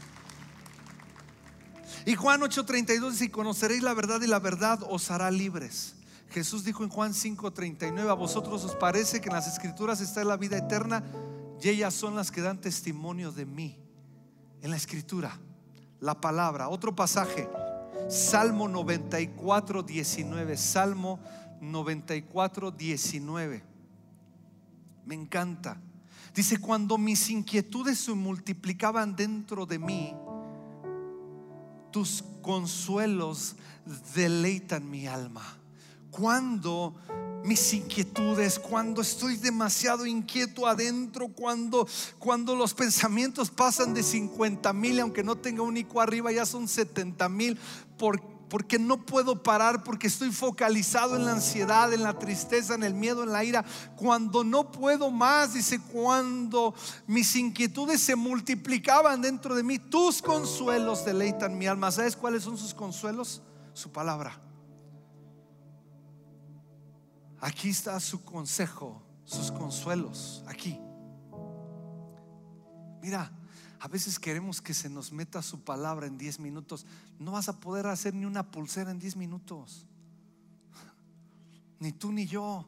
Y 2.06 2.14
Juan 2.14 2.40
8:32 2.40 3.10
dice, 3.10 3.30
conoceréis 3.30 3.82
la 3.82 3.92
verdad 3.92 4.22
y 4.22 4.26
la 4.26 4.38
verdad 4.38 4.80
os 4.88 5.10
hará 5.10 5.30
libres. 5.30 5.94
Jesús 6.32 6.64
dijo 6.64 6.82
en 6.82 6.88
Juan 6.88 7.12
5:39, 7.12 8.08
a 8.08 8.14
vosotros 8.14 8.64
os 8.64 8.74
parece 8.74 9.20
que 9.20 9.28
en 9.28 9.34
las 9.34 9.46
escrituras 9.46 10.00
está 10.00 10.24
la 10.24 10.36
vida 10.36 10.56
eterna 10.56 11.04
y 11.62 11.68
ellas 11.68 11.94
son 11.94 12.16
las 12.16 12.30
que 12.30 12.40
dan 12.40 12.60
testimonio 12.60 13.30
de 13.30 13.44
mí. 13.44 13.78
En 14.62 14.70
la 14.70 14.76
escritura, 14.76 15.38
la 16.00 16.20
palabra. 16.20 16.68
Otro 16.68 16.94
pasaje, 16.96 17.48
Salmo 18.08 18.66
94, 18.66 19.82
19. 19.82 20.56
Salmo 20.56 21.20
94, 21.60 22.70
19. 22.70 23.62
Me 25.04 25.14
encanta. 25.14 25.80
Dice, 26.34 26.58
cuando 26.58 26.96
mis 26.96 27.28
inquietudes 27.28 27.98
se 27.98 28.14
multiplicaban 28.14 29.14
dentro 29.14 29.66
de 29.66 29.78
mí, 29.78 30.14
tus 31.90 32.24
consuelos 32.40 33.54
deleitan 34.14 34.88
mi 34.88 35.06
alma 35.06 35.58
cuando 36.12 36.94
mis 37.42 37.72
inquietudes, 37.72 38.58
cuando 38.58 39.02
estoy 39.02 39.36
demasiado 39.36 40.06
inquieto 40.06 40.66
adentro, 40.66 41.28
cuando, 41.28 41.88
cuando 42.18 42.54
los 42.54 42.74
pensamientos 42.74 43.50
pasan 43.50 43.94
de 43.94 44.02
50 44.02 44.72
mil, 44.74 45.00
aunque 45.00 45.24
no 45.24 45.36
tenga 45.36 45.62
un 45.62 45.76
ICO 45.76 46.00
arriba, 46.00 46.30
ya 46.30 46.46
son 46.46 46.68
70 46.68 47.28
mil, 47.30 47.58
porque 47.96 48.78
no 48.78 49.04
puedo 49.04 49.42
parar, 49.42 49.82
porque 49.82 50.06
estoy 50.06 50.30
focalizado 50.30 51.16
en 51.16 51.24
la 51.24 51.32
ansiedad, 51.32 51.92
en 51.92 52.02
la 52.02 52.18
tristeza, 52.18 52.74
en 52.74 52.84
el 52.84 52.94
miedo, 52.94 53.24
en 53.24 53.32
la 53.32 53.42
ira. 53.42 53.64
Cuando 53.96 54.44
no 54.44 54.70
puedo 54.70 55.10
más, 55.10 55.54
dice, 55.54 55.80
cuando 55.80 56.74
mis 57.06 57.34
inquietudes 57.34 58.02
se 58.02 58.14
multiplicaban 58.14 59.22
dentro 59.22 59.54
de 59.54 59.62
mí, 59.62 59.78
tus 59.78 60.20
consuelos 60.20 61.04
deleitan 61.04 61.58
mi 61.58 61.66
alma. 61.66 61.90
¿Sabes 61.90 62.14
cuáles 62.14 62.42
son 62.44 62.58
sus 62.58 62.74
consuelos? 62.74 63.42
Su 63.72 63.90
palabra 63.90 64.51
Aquí 67.42 67.70
está 67.70 67.98
su 67.98 68.24
consejo, 68.24 69.02
sus 69.24 69.50
consuelos, 69.50 70.44
aquí. 70.46 70.78
Mira, 73.02 73.32
a 73.80 73.88
veces 73.88 74.16
queremos 74.20 74.62
que 74.62 74.72
se 74.72 74.88
nos 74.88 75.10
meta 75.10 75.42
su 75.42 75.64
palabra 75.64 76.06
en 76.06 76.16
10 76.16 76.38
minutos. 76.38 76.86
No 77.18 77.32
vas 77.32 77.48
a 77.48 77.58
poder 77.58 77.88
hacer 77.88 78.14
ni 78.14 78.26
una 78.26 78.48
pulsera 78.48 78.92
en 78.92 79.00
10 79.00 79.16
minutos. 79.16 79.88
Ni 81.80 81.90
tú 81.90 82.12
ni 82.12 82.26
yo. 82.26 82.64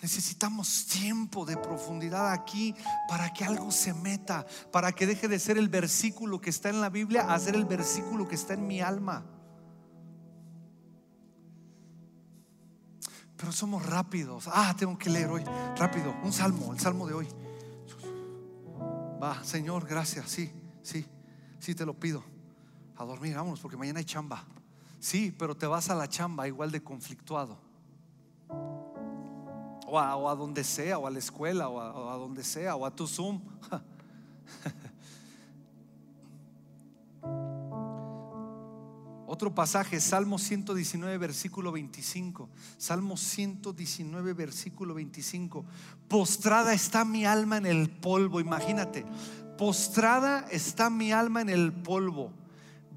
Necesitamos 0.00 0.86
tiempo 0.86 1.44
de 1.44 1.56
profundidad 1.56 2.30
aquí 2.30 2.76
para 3.08 3.32
que 3.32 3.44
algo 3.44 3.72
se 3.72 3.92
meta, 3.92 4.46
para 4.70 4.92
que 4.92 5.04
deje 5.04 5.26
de 5.26 5.40
ser 5.40 5.58
el 5.58 5.68
versículo 5.68 6.40
que 6.40 6.50
está 6.50 6.68
en 6.68 6.80
la 6.80 6.90
Biblia 6.90 7.22
a 7.34 7.40
ser 7.40 7.56
el 7.56 7.64
versículo 7.64 8.28
que 8.28 8.36
está 8.36 8.54
en 8.54 8.68
mi 8.68 8.80
alma. 8.80 9.33
Pero 13.36 13.52
somos 13.52 13.84
rápidos. 13.84 14.48
Ah, 14.48 14.74
tengo 14.78 14.96
que 14.96 15.10
leer 15.10 15.28
hoy. 15.28 15.44
Rápido, 15.76 16.14
un 16.22 16.32
salmo, 16.32 16.72
el 16.72 16.80
salmo 16.80 17.06
de 17.06 17.14
hoy. 17.14 17.28
Va, 19.22 19.42
Señor, 19.44 19.86
gracias. 19.86 20.28
Sí, 20.30 20.50
sí, 20.82 21.04
sí 21.58 21.74
te 21.74 21.84
lo 21.84 21.94
pido. 21.94 22.22
A 22.96 23.04
dormir, 23.04 23.34
vámonos, 23.34 23.60
porque 23.60 23.76
mañana 23.76 23.98
hay 23.98 24.04
chamba. 24.04 24.44
Sí, 25.00 25.34
pero 25.36 25.56
te 25.56 25.66
vas 25.66 25.90
a 25.90 25.94
la 25.94 26.08
chamba 26.08 26.46
igual 26.46 26.70
de 26.70 26.82
conflictuado. 26.82 27.58
O 29.86 29.98
a, 29.98 30.34
donde 30.34 30.64
sea, 30.64 30.98
o 30.98 31.06
a 31.06 31.10
la 31.10 31.18
escuela, 31.18 31.68
o 31.68 31.80
a, 31.80 31.92
o 31.92 32.10
a 32.10 32.16
donde 32.16 32.42
sea, 32.42 32.76
o 32.76 32.86
a 32.86 32.90
tu 32.90 33.06
Zoom. 33.06 33.40
Otro 39.34 39.52
pasaje, 39.52 40.00
Salmo 40.00 40.38
119, 40.38 41.18
versículo 41.18 41.72
25. 41.72 42.48
Salmo 42.78 43.16
119, 43.16 44.32
versículo 44.32 44.94
25. 44.94 45.64
Postrada 46.06 46.72
está 46.72 47.04
mi 47.04 47.26
alma 47.26 47.56
en 47.56 47.66
el 47.66 47.90
polvo, 47.90 48.38
imagínate. 48.38 49.04
Postrada 49.58 50.46
está 50.52 50.88
mi 50.88 51.10
alma 51.10 51.40
en 51.40 51.48
el 51.48 51.72
polvo. 51.72 52.30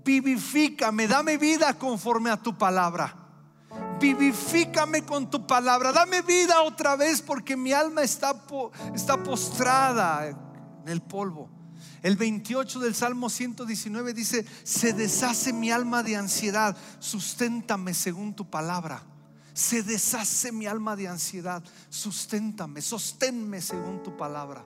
Vivifícame, 0.06 1.08
dame 1.08 1.40
vida 1.40 1.74
conforme 1.74 2.30
a 2.30 2.38
tu 2.38 2.56
palabra. 2.56 3.16
Vivifícame 4.00 5.02
con 5.06 5.32
tu 5.32 5.48
palabra. 5.48 5.92
Dame 5.92 6.22
vida 6.22 6.62
otra 6.62 6.96
vez 6.96 7.20
porque 7.20 7.58
mi 7.58 7.74
alma 7.74 8.04
está, 8.04 8.44
está 8.94 9.24
postrada 9.24 10.28
en 10.28 10.88
el 10.88 11.02
polvo. 11.02 11.57
El 12.04 12.16
28 12.16 12.80
del 12.80 12.96
Salmo 12.96 13.30
119 13.30 14.14
dice, 14.14 14.46
se 14.64 14.94
deshace 14.94 15.54
mi 15.54 15.72
alma 15.72 16.04
de 16.04 16.16
ansiedad, 16.16 16.76
susténtame 17.00 17.94
según 17.94 18.36
tu 18.36 18.50
palabra. 18.50 19.04
Se 19.54 19.82
deshace 19.82 20.52
mi 20.52 20.68
alma 20.68 20.96
de 20.96 21.08
ansiedad, 21.08 21.64
susténtame, 21.90 22.82
sosténme 22.82 23.62
según 23.62 24.04
tu 24.04 24.16
palabra. 24.16 24.66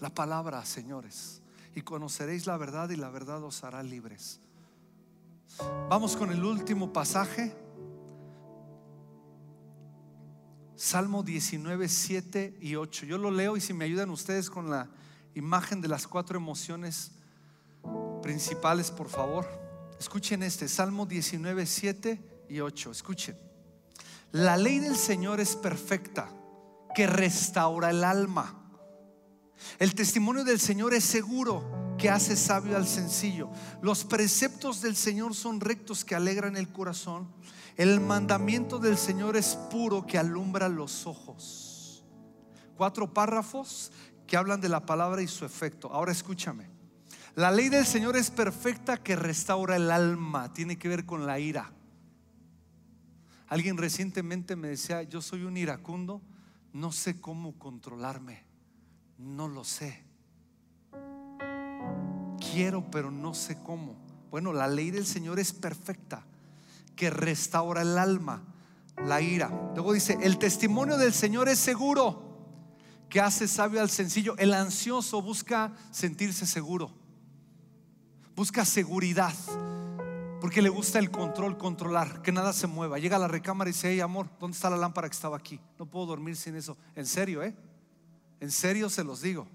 La 0.00 0.10
palabra, 0.10 0.64
señores, 0.64 1.42
y 1.74 1.82
conoceréis 1.82 2.46
la 2.46 2.56
verdad 2.56 2.90
y 2.90 2.96
la 2.96 3.10
verdad 3.10 3.42
os 3.42 3.64
hará 3.64 3.82
libres. 3.82 4.40
Vamos 5.88 6.16
con 6.16 6.30
el 6.30 6.44
último 6.44 6.92
pasaje. 6.92 7.63
Salmo 10.84 11.22
19, 11.22 11.88
7 11.88 12.58
y 12.60 12.74
8. 12.74 13.06
Yo 13.06 13.16
lo 13.16 13.30
leo 13.30 13.56
y 13.56 13.62
si 13.62 13.72
me 13.72 13.86
ayudan 13.86 14.10
ustedes 14.10 14.50
con 14.50 14.68
la 14.68 14.90
imagen 15.34 15.80
de 15.80 15.88
las 15.88 16.06
cuatro 16.06 16.36
emociones 16.36 17.12
principales, 18.22 18.90
por 18.90 19.08
favor. 19.08 19.48
Escuchen 19.98 20.42
este, 20.42 20.68
Salmo 20.68 21.06
19, 21.06 21.64
7 21.64 22.44
y 22.50 22.60
8. 22.60 22.90
Escuchen. 22.90 23.34
La 24.32 24.58
ley 24.58 24.78
del 24.78 24.96
Señor 24.96 25.40
es 25.40 25.56
perfecta, 25.56 26.28
que 26.94 27.06
restaura 27.06 27.88
el 27.88 28.04
alma. 28.04 28.54
El 29.78 29.94
testimonio 29.94 30.44
del 30.44 30.60
Señor 30.60 30.92
es 30.92 31.04
seguro, 31.04 31.96
que 31.96 32.10
hace 32.10 32.36
sabio 32.36 32.76
al 32.76 32.86
sencillo. 32.86 33.48
Los 33.80 34.04
preceptos 34.04 34.82
del 34.82 34.96
Señor 34.96 35.34
son 35.34 35.60
rectos, 35.60 36.04
que 36.04 36.14
alegran 36.14 36.58
el 36.58 36.68
corazón. 36.68 37.26
El 37.76 38.00
mandamiento 38.00 38.78
del 38.78 38.96
Señor 38.96 39.36
es 39.36 39.56
puro 39.56 40.06
que 40.06 40.16
alumbra 40.16 40.68
los 40.68 41.06
ojos. 41.08 42.04
Cuatro 42.76 43.12
párrafos 43.12 43.90
que 44.28 44.36
hablan 44.36 44.60
de 44.60 44.68
la 44.68 44.86
palabra 44.86 45.22
y 45.22 45.26
su 45.26 45.44
efecto. 45.44 45.92
Ahora 45.92 46.12
escúchame. 46.12 46.70
La 47.34 47.50
ley 47.50 47.68
del 47.68 47.84
Señor 47.84 48.16
es 48.16 48.30
perfecta 48.30 49.02
que 49.02 49.16
restaura 49.16 49.74
el 49.74 49.90
alma. 49.90 50.52
Tiene 50.52 50.78
que 50.78 50.88
ver 50.88 51.04
con 51.04 51.26
la 51.26 51.40
ira. 51.40 51.72
Alguien 53.48 53.76
recientemente 53.76 54.54
me 54.54 54.68
decía, 54.68 55.02
yo 55.02 55.20
soy 55.20 55.42
un 55.42 55.56
iracundo, 55.56 56.22
no 56.72 56.92
sé 56.92 57.20
cómo 57.20 57.58
controlarme. 57.58 58.44
No 59.18 59.48
lo 59.48 59.64
sé. 59.64 60.04
Quiero, 62.52 62.88
pero 62.88 63.10
no 63.10 63.34
sé 63.34 63.58
cómo. 63.64 63.96
Bueno, 64.30 64.52
la 64.52 64.68
ley 64.68 64.92
del 64.92 65.06
Señor 65.06 65.40
es 65.40 65.52
perfecta 65.52 66.24
que 66.96 67.10
restaura 67.10 67.82
el 67.82 67.98
alma, 67.98 68.42
la 69.04 69.20
ira. 69.20 69.50
Luego 69.74 69.92
dice, 69.92 70.18
el 70.22 70.38
testimonio 70.38 70.96
del 70.96 71.12
Señor 71.12 71.48
es 71.48 71.58
seguro, 71.58 72.22
que 73.08 73.20
hace 73.20 73.46
sabio 73.48 73.80
al 73.80 73.90
sencillo. 73.90 74.36
El 74.38 74.54
ansioso 74.54 75.22
busca 75.22 75.72
sentirse 75.90 76.46
seguro, 76.46 76.90
busca 78.34 78.64
seguridad, 78.64 79.34
porque 80.40 80.62
le 80.62 80.68
gusta 80.68 80.98
el 80.98 81.10
control, 81.10 81.56
controlar, 81.56 82.22
que 82.22 82.32
nada 82.32 82.52
se 82.52 82.66
mueva. 82.66 82.98
Llega 82.98 83.16
a 83.16 83.20
la 83.20 83.28
recámara 83.28 83.70
y 83.70 83.72
dice, 83.72 83.90
hey 83.90 84.00
amor, 84.00 84.28
¿dónde 84.38 84.54
está 84.54 84.68
la 84.68 84.76
lámpara 84.76 85.08
que 85.08 85.14
estaba 85.14 85.36
aquí? 85.36 85.60
No 85.78 85.86
puedo 85.86 86.06
dormir 86.06 86.36
sin 86.36 86.56
eso. 86.56 86.76
En 86.94 87.06
serio, 87.06 87.42
¿eh? 87.42 87.56
En 88.40 88.50
serio 88.50 88.90
se 88.90 89.04
los 89.04 89.22
digo. 89.22 89.46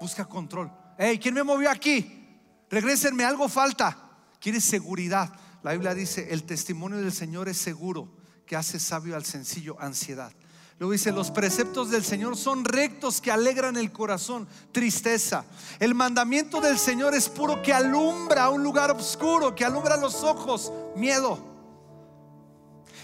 Busca 0.00 0.24
control. 0.24 0.70
Hey, 0.96 1.18
¿quién 1.18 1.34
me 1.34 1.42
movió 1.42 1.70
aquí? 1.70 2.38
Regrésenme, 2.70 3.24
algo 3.24 3.48
falta. 3.48 3.96
Quiere 4.38 4.60
seguridad. 4.60 5.32
La 5.62 5.72
Biblia 5.72 5.94
dice, 5.94 6.28
el 6.30 6.44
testimonio 6.44 6.98
del 6.98 7.12
Señor 7.12 7.48
es 7.48 7.58
seguro, 7.58 8.08
que 8.46 8.56
hace 8.56 8.80
sabio 8.80 9.14
al 9.14 9.24
sencillo, 9.24 9.76
ansiedad. 9.80 10.32
Luego 10.78 10.92
dice, 10.92 11.12
los 11.12 11.30
preceptos 11.30 11.90
del 11.90 12.02
Señor 12.02 12.38
son 12.38 12.64
rectos 12.64 13.20
que 13.20 13.30
alegran 13.30 13.76
el 13.76 13.92
corazón, 13.92 14.48
tristeza. 14.72 15.44
El 15.78 15.94
mandamiento 15.94 16.62
del 16.62 16.78
Señor 16.78 17.14
es 17.14 17.28
puro 17.28 17.60
que 17.62 17.74
alumbra 17.74 18.48
un 18.48 18.62
lugar 18.62 18.90
oscuro, 18.90 19.54
que 19.54 19.66
alumbra 19.66 19.98
los 19.98 20.24
ojos, 20.24 20.72
miedo. 20.96 21.49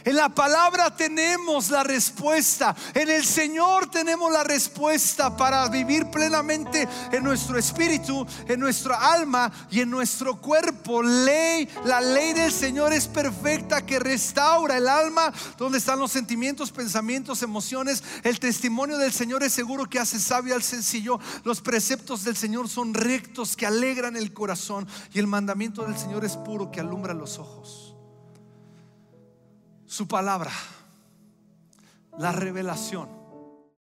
En 0.06 0.14
la 0.14 0.28
palabra 0.28 0.94
tenemos 0.94 1.68
la 1.68 1.82
respuesta. 1.82 2.76
En 2.94 3.10
el 3.10 3.24
Señor 3.24 3.90
tenemos 3.90 4.30
la 4.30 4.44
respuesta 4.44 5.36
para 5.36 5.68
vivir 5.68 6.06
plenamente 6.12 6.88
en 7.10 7.24
nuestro 7.24 7.58
espíritu, 7.58 8.24
en 8.46 8.60
nuestra 8.60 9.12
alma 9.12 9.50
y 9.68 9.80
en 9.80 9.90
nuestro 9.90 10.40
cuerpo. 10.40 11.02
Ley, 11.02 11.68
la 11.84 12.00
ley 12.00 12.34
del 12.34 12.52
Señor 12.52 12.92
es 12.92 13.08
perfecta 13.08 13.84
que 13.84 13.98
restaura 13.98 14.76
el 14.76 14.86
alma, 14.86 15.32
donde 15.58 15.78
están 15.78 15.98
los 15.98 16.12
sentimientos, 16.12 16.70
pensamientos, 16.70 17.42
emociones. 17.42 18.04
El 18.22 18.38
testimonio 18.38 18.98
del 18.98 19.12
Señor 19.12 19.42
es 19.42 19.54
seguro 19.54 19.90
que 19.90 19.98
hace 19.98 20.20
sabio 20.20 20.54
al 20.54 20.62
sencillo. 20.62 21.18
Los 21.42 21.60
preceptos 21.60 22.22
del 22.22 22.36
Señor 22.36 22.68
son 22.68 22.94
rectos 22.94 23.56
que 23.56 23.66
alegran 23.66 24.14
el 24.14 24.32
corazón 24.32 24.86
y 25.12 25.18
el 25.18 25.26
mandamiento 25.26 25.82
del 25.82 25.98
Señor 25.98 26.24
es 26.24 26.36
puro 26.36 26.70
que 26.70 26.78
alumbra 26.78 27.12
los 27.12 27.40
ojos. 27.40 27.85
Su 29.96 30.06
palabra, 30.06 30.50
la 32.18 32.30
revelación 32.30 33.08